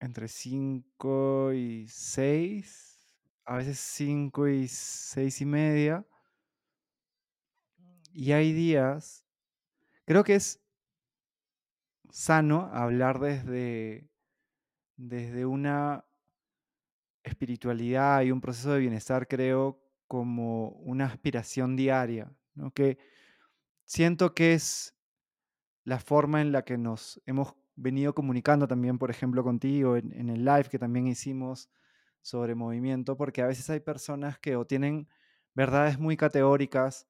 entre 0.03 0.27
5 0.27 1.53
y 1.53 1.87
6, 1.87 3.09
a 3.45 3.57
veces 3.57 3.79
5 3.79 4.49
y 4.49 4.67
6 4.67 5.41
y 5.41 5.45
media. 5.47 6.07
Y 8.13 8.33
hay 8.33 8.53
días, 8.53 9.25
creo 10.05 10.25
que 10.25 10.35
es 10.35 10.61
sano 12.11 12.69
hablar 12.73 13.21
desde, 13.21 14.11
desde 14.97 15.47
una 15.47 16.05
espiritualidad 17.23 18.23
y 18.23 18.33
un 18.33 18.41
proceso 18.41 18.73
de 18.73 18.81
bienestar, 18.81 19.29
creo, 19.29 19.81
como 20.09 20.71
una 20.81 21.07
aspiración 21.07 21.77
diaria, 21.77 22.31
que 22.75 22.99
siento 23.85 24.35
que 24.35 24.55
es 24.55 24.97
la 25.85 26.01
forma 26.01 26.41
en 26.41 26.51
la 26.51 26.65
que 26.65 26.77
nos 26.77 27.23
hemos 27.25 27.55
venido 27.83 28.14
comunicando 28.14 28.68
también, 28.68 28.99
por 28.99 29.11
ejemplo, 29.11 29.43
contigo 29.45 29.97
en, 29.97 30.12
en 30.12 30.28
el 30.30 30.45
live 30.45 30.64
que 30.70 30.78
también 30.78 31.07
hicimos 31.09 31.70
sobre 32.22 32.55
movimiento, 32.55 33.16
porque 33.16 33.43
a 33.43 33.47
veces 33.47 33.68
hay 33.70 33.80
personas 33.80 34.39
que 34.39 34.57
o 34.57 34.66
tienen 34.66 35.09
verdades 35.55 35.99
muy 35.99 36.16
categóricas 36.16 37.09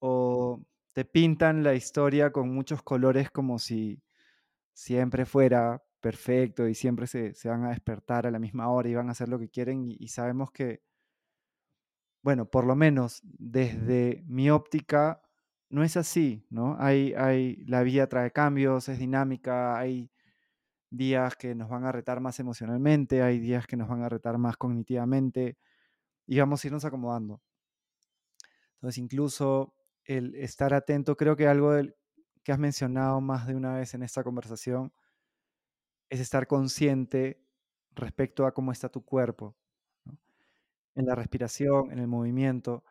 o 0.00 0.62
te 0.92 1.04
pintan 1.04 1.62
la 1.62 1.74
historia 1.74 2.32
con 2.32 2.54
muchos 2.54 2.82
colores 2.82 3.30
como 3.30 3.58
si 3.58 4.02
siempre 4.74 5.26
fuera 5.26 5.84
perfecto 6.00 6.68
y 6.68 6.74
siempre 6.74 7.06
se, 7.06 7.34
se 7.34 7.48
van 7.48 7.64
a 7.64 7.70
despertar 7.70 8.26
a 8.26 8.30
la 8.30 8.38
misma 8.38 8.70
hora 8.70 8.88
y 8.88 8.94
van 8.94 9.08
a 9.08 9.12
hacer 9.12 9.28
lo 9.28 9.38
que 9.38 9.50
quieren 9.50 9.84
y, 9.84 9.96
y 10.00 10.08
sabemos 10.08 10.52
que, 10.52 10.82
bueno, 12.22 12.50
por 12.50 12.64
lo 12.64 12.74
menos 12.76 13.20
desde 13.22 14.22
mi 14.26 14.50
óptica, 14.50 15.22
no 15.70 15.82
es 15.84 15.96
así, 15.96 16.46
¿no? 16.50 16.76
Hay, 16.78 17.14
hay, 17.14 17.56
la 17.66 17.82
vida 17.82 18.06
trae 18.08 18.30
cambios, 18.30 18.88
es 18.88 18.98
dinámica, 18.98 19.78
hay 19.78 20.10
días 20.90 21.36
que 21.36 21.54
nos 21.54 21.68
van 21.68 21.84
a 21.84 21.92
retar 21.92 22.20
más 22.20 22.40
emocionalmente, 22.40 23.22
hay 23.22 23.38
días 23.40 23.66
que 23.66 23.76
nos 23.76 23.88
van 23.88 24.02
a 24.02 24.08
retar 24.08 24.38
más 24.38 24.56
cognitivamente 24.56 25.58
y 26.26 26.38
vamos 26.40 26.64
a 26.64 26.68
irnos 26.68 26.84
acomodando. 26.84 27.40
Entonces, 28.74 28.98
incluso 28.98 29.74
el 30.04 30.34
estar 30.36 30.72
atento, 30.74 31.16
creo 31.16 31.36
que 31.36 31.46
algo 31.46 31.72
que 32.42 32.52
has 32.52 32.58
mencionado 32.58 33.20
más 33.20 33.46
de 33.46 33.54
una 33.54 33.74
vez 33.74 33.94
en 33.94 34.02
esta 34.02 34.24
conversación 34.24 34.92
es 36.10 36.20
estar 36.20 36.46
consciente 36.46 37.42
respecto 37.94 38.46
a 38.46 38.52
cómo 38.52 38.72
está 38.72 38.88
tu 38.88 39.04
cuerpo, 39.04 39.56
en 40.94 41.06
la 41.06 41.14
respiración, 41.14 41.92
en 41.92 41.98
el 41.98 42.08
movimiento. 42.08 42.84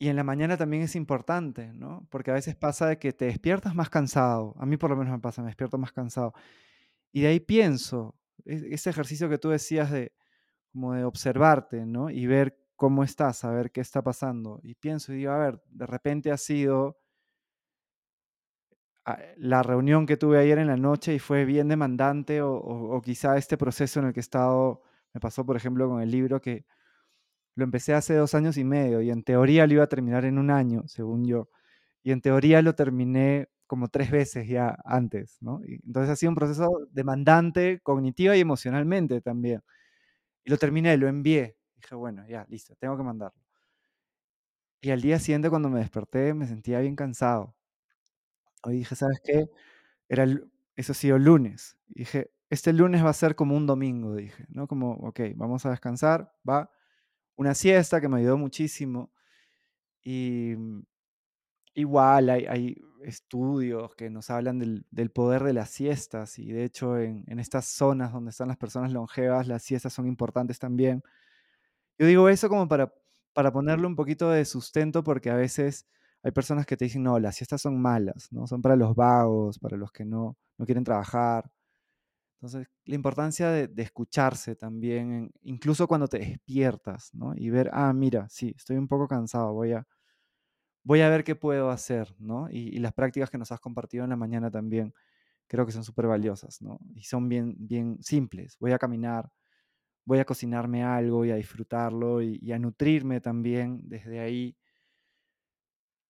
Y 0.00 0.08
en 0.08 0.16
la 0.16 0.24
mañana 0.24 0.56
también 0.56 0.82
es 0.84 0.96
importante, 0.96 1.72
¿no? 1.74 2.06
Porque 2.10 2.30
a 2.30 2.34
veces 2.34 2.56
pasa 2.56 2.86
de 2.88 2.98
que 2.98 3.12
te 3.12 3.26
despiertas 3.26 3.74
más 3.74 3.90
cansado. 3.90 4.54
A 4.58 4.64
mí 4.64 4.78
por 4.78 4.88
lo 4.90 4.96
menos 4.96 5.12
me 5.12 5.18
pasa, 5.20 5.42
me 5.42 5.48
despierto 5.48 5.76
más 5.78 5.92
cansado. 5.92 6.32
Y 7.12 7.22
de 7.22 7.28
ahí 7.28 7.40
pienso, 7.40 8.16
ese 8.46 8.90
ejercicio 8.90 9.28
que 9.30 9.38
tú 9.38 9.50
decías 9.50 9.90
de 9.90 10.12
como 10.72 10.94
de 10.94 11.04
observarte, 11.04 11.86
¿no? 11.86 12.10
Y 12.10 12.26
ver 12.26 12.58
cómo 12.76 13.04
estás, 13.04 13.38
saber 13.38 13.72
qué 13.72 13.80
está 13.82 14.02
pasando. 14.02 14.60
Y 14.62 14.74
pienso 14.76 15.12
y 15.12 15.18
digo, 15.18 15.32
a 15.32 15.38
ver, 15.38 15.62
de 15.70 15.86
repente 15.86 16.32
ha 16.32 16.38
sido 16.38 16.98
ah, 19.04 19.18
la 19.36 19.62
reunión 19.62 20.06
que 20.06 20.16
tuve 20.16 20.38
ayer 20.38 20.58
en 20.58 20.68
la 20.68 20.76
noche 20.76 21.14
y 21.14 21.18
fue 21.18 21.44
bien 21.44 21.68
demandante 21.68 22.42
o, 22.42 22.52
o- 22.54 22.96
o 22.96 23.02
quizá 23.02 23.36
este 23.36 23.56
proceso 23.56 24.00
en 24.00 24.06
el 24.06 24.12
que 24.12 24.20
he 24.20 24.22
estado, 24.22 24.82
me 25.14 25.20
pasó 25.20 25.44
por 25.44 25.56
ejemplo 25.56 25.88
con 25.88 26.00
el 26.02 26.10
libro 26.10 26.40
que 26.40 26.66
lo 27.60 27.64
empecé 27.64 27.94
hace 27.94 28.14
dos 28.14 28.34
años 28.34 28.56
y 28.58 28.64
medio 28.64 29.02
y 29.02 29.10
en 29.10 29.22
teoría 29.22 29.66
lo 29.68 29.74
iba 29.74 29.84
a 29.84 29.88
terminar 29.88 30.24
en 30.24 30.38
un 30.38 30.50
año, 30.50 30.84
según 30.88 31.26
yo. 31.26 31.48
Y 32.02 32.12
en 32.12 32.22
teoría 32.22 32.62
lo 32.62 32.74
terminé 32.74 33.48
como 33.68 33.88
tres 33.88 34.10
veces 34.10 34.48
ya 34.48 34.76
antes, 34.84 35.38
¿no? 35.42 35.60
Y 35.66 35.74
entonces 35.86 36.10
ha 36.10 36.16
sido 36.16 36.30
un 36.30 36.36
proceso 36.36 36.68
demandante 36.90 37.80
cognitiva 37.82 38.36
y 38.36 38.40
emocionalmente 38.40 39.20
también. 39.20 39.62
Y 40.44 40.50
lo 40.50 40.58
terminé, 40.58 40.96
lo 40.98 41.08
envié. 41.08 41.56
Dije, 41.76 41.94
bueno, 41.94 42.26
ya, 42.28 42.46
listo, 42.50 42.74
tengo 42.76 42.96
que 42.96 43.04
mandarlo. 43.04 43.40
Y 44.82 44.90
al 44.90 45.00
día 45.02 45.18
siguiente 45.18 45.50
cuando 45.50 45.68
me 45.70 45.80
desperté 45.80 46.34
me 46.34 46.46
sentía 46.46 46.80
bien 46.80 46.96
cansado. 46.96 47.54
Hoy 48.62 48.76
dije, 48.78 48.94
¿sabes 48.96 49.20
qué? 49.24 49.50
Era 50.08 50.26
eso 50.76 50.92
ha 50.92 50.94
sido 50.94 51.18
lunes. 51.18 51.78
Y 51.90 52.00
dije, 52.00 52.30
este 52.50 52.72
lunes 52.72 53.04
va 53.04 53.10
a 53.10 53.14
ser 53.14 53.36
como 53.36 53.56
un 53.56 53.66
domingo, 53.66 54.14
dije, 54.16 54.46
¿no? 54.48 54.66
Como, 54.66 54.92
ok, 54.94 55.20
vamos 55.36 55.66
a 55.66 55.70
descansar, 55.70 56.32
va. 56.48 56.70
Una 57.40 57.54
siesta 57.54 58.02
que 58.02 58.08
me 58.10 58.18
ayudó 58.18 58.36
muchísimo. 58.36 59.10
Y 60.02 60.54
mm, 60.58 60.82
igual 61.74 62.28
hay, 62.28 62.44
hay 62.44 62.82
estudios 63.02 63.94
que 63.96 64.10
nos 64.10 64.28
hablan 64.28 64.58
del, 64.58 65.10
poder 65.10 65.44
de 65.44 65.54
las 65.54 65.70
siestas. 65.70 66.38
Y 66.38 66.52
de 66.52 66.64
hecho 66.64 66.98
en, 66.98 67.24
en 67.28 67.38
estas 67.38 67.64
zonas 67.64 68.12
donde 68.12 68.28
están 68.30 68.48
las 68.48 68.58
personas 68.58 68.92
longevas, 68.92 69.48
las 69.48 69.62
siestas 69.62 69.94
son 69.94 70.06
importantes 70.06 70.58
también. 70.58 71.02
Yo 71.98 72.06
digo 72.06 72.28
eso 72.28 72.50
como 72.50 72.68
para, 72.68 72.92
para 73.32 73.50
ponerle 73.50 73.86
un 73.86 73.96
poquito 73.96 74.28
de 74.28 74.44
sustento 74.44 75.02
porque 75.02 75.30
a 75.30 75.34
veces 75.36 75.86
hay 76.22 76.32
personas 76.32 76.66
que 76.66 76.76
te 76.76 76.84
dicen, 76.84 77.02
no, 77.04 77.18
las 77.18 77.36
siestas 77.36 77.62
son 77.62 77.80
malas, 77.80 78.28
¿no? 78.32 78.46
Son 78.48 78.60
para 78.60 78.76
los 78.76 78.94
vagos, 78.94 79.58
para 79.58 79.78
los 79.78 79.92
que 79.92 80.04
no, 80.04 80.36
no 80.58 80.66
quieren 80.66 80.84
trabajar. 80.84 81.50
Entonces, 82.40 82.68
la 82.86 82.94
importancia 82.94 83.50
de, 83.50 83.82
escucharse 83.82 84.56
también, 84.56 85.30
incluso 85.42 85.86
cuando 85.86 86.08
te 86.08 86.18
despiertas, 86.20 87.14
¿no? 87.14 87.34
Y 87.36 87.50
ver, 87.50 87.68
ah, 87.74 87.92
mira, 87.92 88.30
sí, 88.30 88.54
estoy 88.56 88.78
un 88.78 88.88
poco 88.88 89.06
cansado, 89.06 89.52
voy 89.52 89.72
a, 89.72 89.86
voy 90.82 91.02
a 91.02 91.10
ver 91.10 91.22
qué 91.22 91.36
puedo 91.36 91.70
hacer, 91.70 92.14
¿no? 92.18 92.48
Y, 92.50 92.78
las 92.78 92.94
prácticas 92.94 93.30
que 93.30 93.36
nos 93.38 93.52
has 93.52 93.60
compartido 93.60 94.04
en 94.04 94.10
la 94.10 94.16
mañana 94.16 94.50
también 94.50 94.94
creo 95.48 95.66
que 95.66 95.72
son 95.72 95.84
súper 95.84 96.06
valiosas, 96.06 96.62
¿no? 96.62 96.78
Y 96.94 97.02
son 97.04 97.28
bien, 97.28 97.56
bien 97.58 97.98
simples. 98.02 98.56
Voy 98.58 98.72
a 98.72 98.78
caminar, 98.78 99.30
voy 100.06 100.20
a 100.20 100.24
cocinarme 100.24 100.84
algo 100.84 101.24
y 101.26 101.32
a 101.32 101.36
disfrutarlo 101.36 102.22
y 102.22 102.52
a 102.52 102.58
nutrirme 102.58 103.20
también 103.20 103.80
desde 103.84 104.20
ahí. 104.20 104.56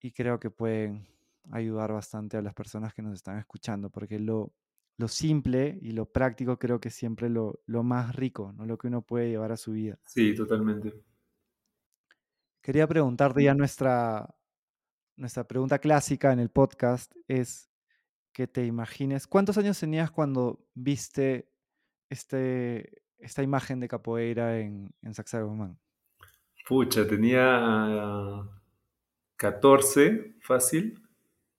Y 0.01 0.13
creo 0.13 0.39
que 0.41 0.51
pueden 0.51 1.07
ayudar 1.51 1.93
bastante 1.93 2.37
a 2.37 2.43
las 2.43 2.55
personas 2.55 2.95
que 2.95 3.03
nos 3.03 3.15
están 3.15 3.39
escuchando, 3.39 3.91
porque 3.91 4.19
lo, 4.19 4.53
lo 4.97 5.09
simple 5.09 5.79
y 5.81 5.93
lo 5.93 6.07
práctico 6.07 6.59
creo 6.59 6.81
que 6.81 6.89
es 6.89 6.95
siempre 6.95 7.29
lo, 7.29 7.61
lo 7.67 7.83
más 7.83 8.15
rico, 8.17 8.53
¿no? 8.53 8.67
Lo 8.67 8.77
que 8.77 8.89
uno 8.89 9.03
puede 9.03 9.31
llevar 9.31 9.53
a 9.53 9.57
su 9.57 9.73
vida. 9.73 9.99
Sí, 10.07 10.35
totalmente. 10.35 10.95
Quería 12.61 12.87
preguntarte 12.87 13.43
ya 13.43 13.55
nuestra, 13.55 14.35
nuestra 15.17 15.45
pregunta 15.45 15.79
clásica 15.79 16.33
en 16.33 16.41
el 16.41 16.51
podcast 16.51 17.15
es 17.27 17.71
que 18.33 18.47
te 18.47 18.65
imagines, 18.67 19.27
¿cuántos 19.27 19.59
años 19.59 19.81
tenías 19.81 20.11
cuando 20.11 20.67
viste 20.75 21.51
este, 22.09 23.03
esta 23.19 23.43
imagen 23.43 23.81
de 23.81 23.89
capoeira 23.89 24.59
en, 24.61 24.95
en 25.03 25.15
Sacsayhuamán? 25.15 25.79
Pucha, 26.69 27.07
tenía 27.07 28.45
14, 29.37 30.37
fácil. 30.41 31.03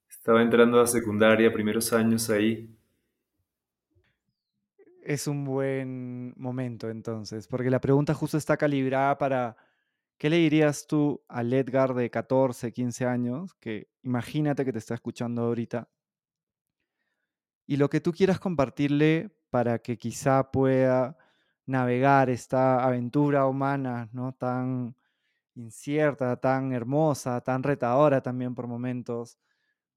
Estaba 0.08 0.40
entrando 0.40 0.80
a 0.80 0.86
secundaria, 0.86 1.52
primeros 1.52 1.92
años 1.92 2.30
ahí. 2.30 2.74
Es 5.04 5.26
un 5.26 5.44
buen 5.44 6.32
momento 6.36 6.88
entonces, 6.88 7.48
porque 7.48 7.70
la 7.70 7.80
pregunta 7.80 8.14
justo 8.14 8.38
está 8.38 8.56
calibrada 8.56 9.18
para, 9.18 9.56
¿qué 10.16 10.30
le 10.30 10.36
dirías 10.36 10.86
tú 10.86 11.24
al 11.28 11.52
Edgar 11.52 11.94
de 11.94 12.08
14, 12.08 12.72
15 12.72 13.06
años, 13.06 13.54
que 13.54 13.88
imagínate 14.02 14.64
que 14.64 14.72
te 14.72 14.78
está 14.78 14.94
escuchando 14.94 15.42
ahorita, 15.42 15.88
y 17.66 17.76
lo 17.78 17.90
que 17.90 18.00
tú 18.00 18.12
quieras 18.12 18.38
compartirle 18.38 19.30
para 19.50 19.80
que 19.80 19.98
quizá 19.98 20.52
pueda 20.52 21.16
navegar 21.66 22.30
esta 22.30 22.84
aventura 22.84 23.46
humana, 23.46 24.08
¿no? 24.12 24.32
Tan 24.34 24.96
incierta, 25.54 26.36
tan 26.36 26.72
hermosa, 26.72 27.40
tan 27.40 27.62
retadora 27.62 28.22
también 28.22 28.54
por 28.54 28.68
momentos, 28.68 29.38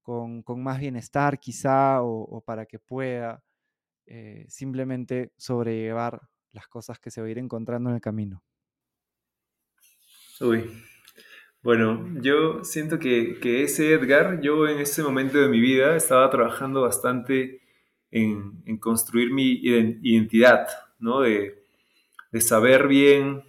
con, 0.02 0.42
con 0.42 0.62
más 0.62 0.80
bienestar 0.80 1.38
quizá, 1.38 2.02
o, 2.02 2.22
o 2.22 2.40
para 2.42 2.66
que 2.66 2.78
pueda 2.80 3.42
eh, 4.06 4.46
simplemente 4.48 5.32
sobrellevar 5.36 6.20
las 6.52 6.68
cosas 6.68 6.98
que 6.98 7.10
se 7.10 7.20
va 7.20 7.26
a 7.28 7.30
ir 7.30 7.38
encontrando 7.38 7.90
en 7.90 7.96
el 7.96 8.00
camino. 8.02 8.42
Uy, 10.40 10.70
bueno, 11.62 12.06
yo 12.22 12.64
siento 12.64 12.98
que, 12.98 13.38
que 13.40 13.64
ese 13.64 13.92
Edgar, 13.94 14.40
yo 14.40 14.68
en 14.68 14.78
ese 14.80 15.02
momento 15.02 15.38
de 15.38 15.48
mi 15.48 15.60
vida 15.60 15.96
estaba 15.96 16.30
trabajando 16.30 16.82
bastante 16.82 17.62
en, 18.10 18.62
en 18.66 18.78
construir 18.78 19.32
mi 19.32 19.60
iden- 19.62 20.00
identidad, 20.02 20.68
¿no? 20.98 21.20
De, 21.22 21.64
de 22.32 22.40
saber 22.40 22.88
bien 22.88 23.44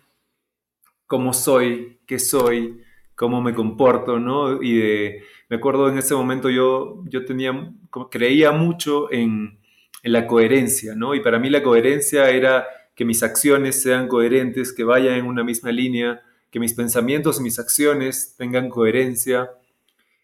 cómo 1.05 1.34
soy, 1.34 1.99
qué 2.05 2.20
soy, 2.20 2.82
cómo 3.16 3.41
me 3.41 3.53
comporto, 3.53 4.20
¿no? 4.20 4.62
Y 4.62 4.78
de, 4.78 5.24
me 5.49 5.58
acuerdo 5.58 5.89
en 5.89 5.97
ese 5.97 6.16
momento 6.16 6.49
yo, 6.49 7.03
yo 7.05 7.26
tenía, 7.26 7.74
creía 8.12 8.51
mucho 8.51 9.12
en, 9.12 9.60
la 10.08 10.28
coherencia, 10.28 10.95
¿no? 10.95 11.16
Y 11.16 11.22
para 11.22 11.39
mí 11.39 11.49
la 11.49 11.64
coherencia 11.64 12.30
era 12.30 12.68
que 12.95 13.05
mis 13.05 13.24
acciones 13.24 13.82
sean 13.82 14.08
coherentes, 14.08 14.74
que 14.74 14.84
vayan 14.84 15.16
en 15.16 15.26
una 15.26 15.43
misma 15.43 15.72
línea, 15.72 16.22
que 16.49 16.60
mis 16.60 16.74
pensamientos 16.74 17.39
y 17.39 17.43
mis 17.43 17.60
acciones 17.60 18.36
tengan 18.38 18.70
coherencia. 18.70 19.51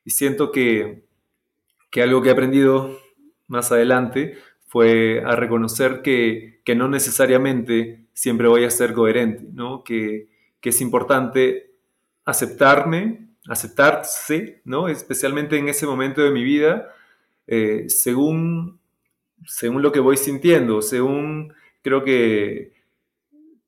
Y 0.05 0.11
siento 0.11 0.51
que, 0.51 1.03
que 1.91 2.01
algo 2.01 2.21
que 2.21 2.29
he 2.29 2.31
aprendido 2.31 2.99
más 3.47 3.71
adelante 3.71 4.38
fue 4.67 5.21
a 5.23 5.36
reconocer 5.36 6.01
que, 6.01 6.61
que 6.63 6.75
no 6.75 6.88
necesariamente 6.88 8.07
siempre 8.13 8.47
voy 8.47 8.63
a 8.63 8.71
ser 8.71 8.93
coherente, 8.93 9.43
¿no? 9.53 9.84
Que, 9.84 10.29
que 10.59 10.69
es 10.69 10.81
importante 10.81 11.71
aceptarme, 12.25 13.27
aceptarse, 13.47 14.61
¿no? 14.65 14.88
Especialmente 14.88 15.57
en 15.57 15.67
ese 15.67 15.86
momento 15.86 16.21
de 16.21 16.31
mi 16.31 16.43
vida, 16.43 16.89
eh, 17.47 17.86
según, 17.89 18.79
según 19.45 19.81
lo 19.81 19.91
que 19.91 19.99
voy 19.99 20.17
sintiendo, 20.17 20.81
según 20.81 21.53
creo 21.81 22.03
que 22.03 22.73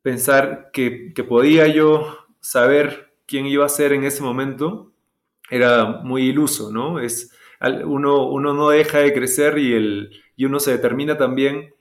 pensar 0.02 0.70
que, 0.72 1.14
que 1.14 1.24
podía 1.24 1.68
yo 1.68 2.18
saber 2.40 3.14
quién 3.26 3.46
iba 3.48 3.66
a 3.66 3.70
ser 3.70 3.94
en 3.94 4.04
ese 4.04 4.22
momento 4.22 4.92
era 5.50 5.86
muy 5.86 6.24
iluso, 6.24 6.72
¿no? 6.72 7.00
Es, 7.00 7.32
uno, 7.86 8.28
uno 8.28 8.54
no 8.54 8.70
deja 8.70 9.00
de 9.00 9.14
crecer 9.14 9.58
y 9.58 9.74
el, 9.74 10.24
y 10.36 10.46
uno 10.46 10.60
se 10.60 10.72
determina 10.72 11.18
también 11.18 11.74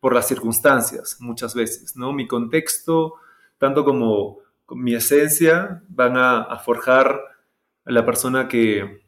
por 0.00 0.14
las 0.14 0.28
circunstancias 0.28 1.18
muchas 1.20 1.54
veces, 1.54 1.96
¿no? 1.96 2.12
Mi 2.12 2.26
contexto, 2.26 3.14
tanto 3.58 3.84
como 3.84 4.38
mi 4.70 4.94
esencia, 4.94 5.82
van 5.88 6.16
a, 6.16 6.56
forjar 6.58 7.20
a 7.84 7.92
la 7.92 8.04
persona 8.04 8.48
que, 8.48 9.02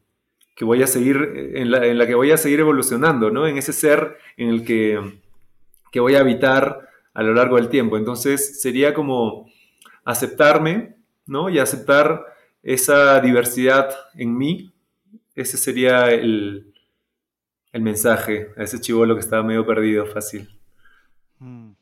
voy 0.65 0.83
a 0.83 0.87
seguir, 0.87 1.53
en 1.55 1.71
la, 1.71 2.07
que 2.07 2.15
voy 2.15 2.31
a 2.31 2.37
seguir 2.37 2.61
evolucionando, 2.61 3.31
¿no? 3.31 3.47
En 3.47 3.57
ese 3.57 3.73
ser 3.73 4.19
en 4.37 4.49
el 4.49 4.65
que, 4.65 5.21
que 5.91 6.01
voy 6.01 6.17
a 6.17 6.21
habitar 6.21 6.89
a 7.15 7.23
lo 7.23 7.35
largo 7.35 7.57
del 7.57 7.69
tiempo. 7.69 7.97
Entonces 7.97 8.61
sería 8.61 8.95
como 8.95 9.51
aceptarme, 10.05 10.97
¿no? 11.27 11.49
Y 11.49 11.59
aceptar 11.59 12.25
esa 12.63 13.21
diversidad 13.21 13.91
en 14.15 14.37
mí. 14.37 14.73
Ese 15.35 15.57
sería 15.57 16.11
el, 16.11 16.75
el 17.73 17.83
mensaje 17.83 18.49
a 18.57 18.63
ese 18.63 18.81
chivolo 18.81 19.15
que 19.15 19.21
estaba 19.21 19.43
medio 19.43 19.67
perdido, 19.67 20.07
fácil. 20.07 20.49
Mm. 21.39 21.73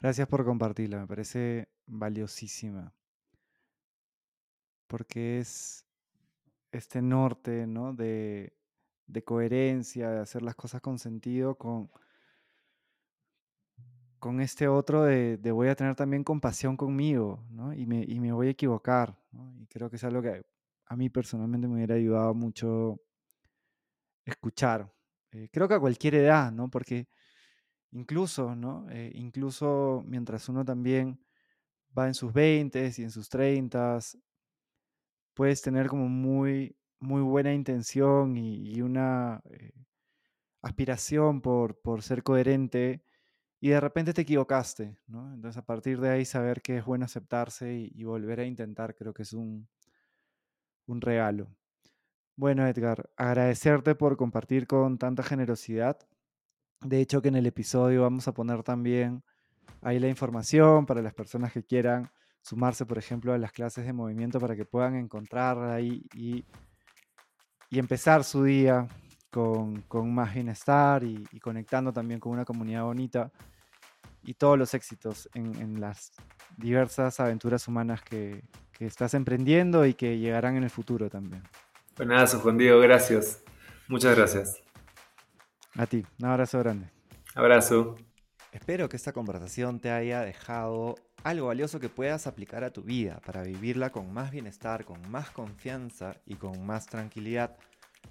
Gracias 0.00 0.26
por 0.26 0.44
compartirla, 0.44 1.00
me 1.00 1.06
parece 1.06 1.68
valiosísima. 1.86 2.92
Porque 4.88 5.38
es 5.38 5.84
este 6.72 7.02
norte, 7.02 7.66
¿no? 7.66 7.92
De, 7.94 8.54
de 9.06 9.24
coherencia, 9.24 10.10
de 10.10 10.20
hacer 10.20 10.42
las 10.42 10.56
cosas 10.56 10.80
con 10.80 10.98
sentido, 10.98 11.56
con, 11.56 11.90
con 14.18 14.40
este 14.40 14.68
otro 14.68 15.04
de, 15.04 15.36
voy 15.52 15.68
a 15.68 15.74
tener 15.74 15.94
también 15.94 16.24
compasión 16.24 16.76
conmigo, 16.76 17.44
¿no? 17.50 17.74
Y 17.74 17.86
me, 17.86 18.04
y 18.06 18.20
me 18.20 18.32
voy 18.32 18.48
a 18.48 18.50
equivocar. 18.50 19.16
Y 19.58 19.66
creo 19.66 19.90
que 19.90 19.96
es 19.96 20.04
algo 20.04 20.22
que 20.22 20.42
a 20.86 20.96
mí 20.96 21.08
personalmente 21.10 21.68
me 21.68 21.74
hubiera 21.74 21.94
ayudado 21.94 22.34
mucho 22.34 23.00
escuchar. 24.24 24.92
Eh, 25.32 25.48
creo 25.52 25.68
que 25.68 25.74
a 25.74 25.80
cualquier 25.80 26.14
edad, 26.16 26.52
¿no? 26.52 26.70
Porque 26.70 27.08
incluso, 27.90 28.54
¿no? 28.54 28.86
Eh, 28.90 29.10
incluso 29.14 30.02
mientras 30.06 30.48
uno 30.48 30.64
también 30.64 31.20
va 31.96 32.06
en 32.06 32.14
sus 32.14 32.32
20 32.32 32.92
y 32.96 33.02
en 33.02 33.10
sus 33.10 33.28
30, 33.28 33.98
puedes 35.34 35.62
tener 35.62 35.88
como 35.88 36.08
muy, 36.08 36.76
muy 37.00 37.22
buena 37.22 37.52
intención 37.52 38.36
y, 38.36 38.80
una 38.82 39.42
eh, 39.50 39.72
aspiración 40.62 41.40
por, 41.40 41.80
por 41.80 42.02
ser 42.02 42.22
coherente 42.22 43.02
y 43.60 43.68
de 43.70 43.80
repente 43.80 44.12
te 44.12 44.22
equivocaste, 44.22 44.96
¿no? 45.06 45.32
Entonces 45.32 45.56
a 45.56 45.64
partir 45.64 46.00
de 46.00 46.10
ahí 46.10 46.24
saber 46.24 46.62
que 46.62 46.78
es 46.78 46.84
bueno 46.84 47.04
aceptarse 47.04 47.72
y, 47.72 48.04
volver 48.04 48.40
a 48.40 48.44
intentar 48.44 48.94
creo 48.96 49.14
que 49.14 49.22
es 49.22 49.32
un, 49.32 49.68
un 50.86 51.00
regalo. 51.00 51.48
Bueno, 52.36 52.66
Edgar, 52.66 53.10
agradecerte 53.16 53.94
por 53.94 54.16
compartir 54.16 54.66
con 54.66 54.98
tanta 54.98 55.22
generosidad. 55.22 55.98
De 56.80 57.00
hecho, 57.00 57.22
que 57.22 57.28
en 57.28 57.36
el 57.36 57.46
episodio 57.46 58.02
vamos 58.02 58.26
a 58.26 58.34
poner 58.34 58.64
también 58.64 59.22
ahí 59.80 60.00
la 60.00 60.08
información 60.08 60.86
para 60.86 61.02
las 61.02 61.14
personas 61.14 61.52
que 61.52 61.62
quieran 61.62 62.10
sumarse, 62.42 62.84
por 62.84 62.98
ejemplo, 62.98 63.32
a 63.32 63.38
las 63.38 63.52
clases 63.52 63.86
de 63.86 63.92
movimiento 63.92 64.38
para 64.38 64.54
que 64.54 64.64
puedan 64.64 64.96
encontrar 64.96 65.58
ahí 65.58 66.04
y, 66.14 66.44
y 67.70 67.78
empezar 67.78 68.24
su 68.24 68.44
día 68.44 68.86
con, 69.32 69.80
con 69.82 70.14
más 70.14 70.34
bienestar 70.34 71.02
y, 71.02 71.24
conectando 71.40 71.90
también 71.90 72.20
con 72.20 72.32
una 72.32 72.44
comunidad 72.44 72.84
bonita 72.84 73.32
y 74.22 74.34
todos 74.34 74.58
los 74.58 74.74
éxitos 74.74 75.28
en, 75.34 75.80
las 75.80 76.12
diversas 76.58 77.18
aventuras 77.18 77.66
humanas 77.66 78.02
que, 78.02 78.44
estás 78.78 79.14
emprendiendo 79.14 79.86
y 79.86 79.94
que 79.94 80.18
llegarán 80.18 80.56
en 80.56 80.64
el 80.64 80.70
futuro 80.70 81.08
también. 81.08 81.44
Pues 81.94 82.08
nada, 82.08 82.26
Juan 82.26 82.58
Diego, 82.58 82.80
gracias. 82.80 83.40
Muchas 83.86 84.16
gracias. 84.16 84.60
A 85.76 85.86
ti, 85.86 86.04
un 86.18 86.26
abrazo 86.26 86.58
grande. 86.58 86.90
Abrazo. 87.36 87.94
Espero 88.50 88.88
que 88.88 88.96
esta 88.96 89.12
conversación 89.12 89.78
te 89.78 89.92
haya 89.92 90.22
dejado 90.22 90.96
algo 91.24 91.46
valioso 91.46 91.80
que 91.80 91.88
puedas 91.88 92.26
aplicar 92.26 92.64
a 92.64 92.72
tu 92.72 92.82
vida 92.82 93.20
para 93.24 93.42
vivirla 93.42 93.90
con 93.90 94.12
más 94.12 94.30
bienestar, 94.30 94.84
con 94.84 95.10
más 95.10 95.30
confianza 95.30 96.16
y 96.26 96.34
con 96.34 96.66
más 96.66 96.84
tranquilidad. 96.86 97.56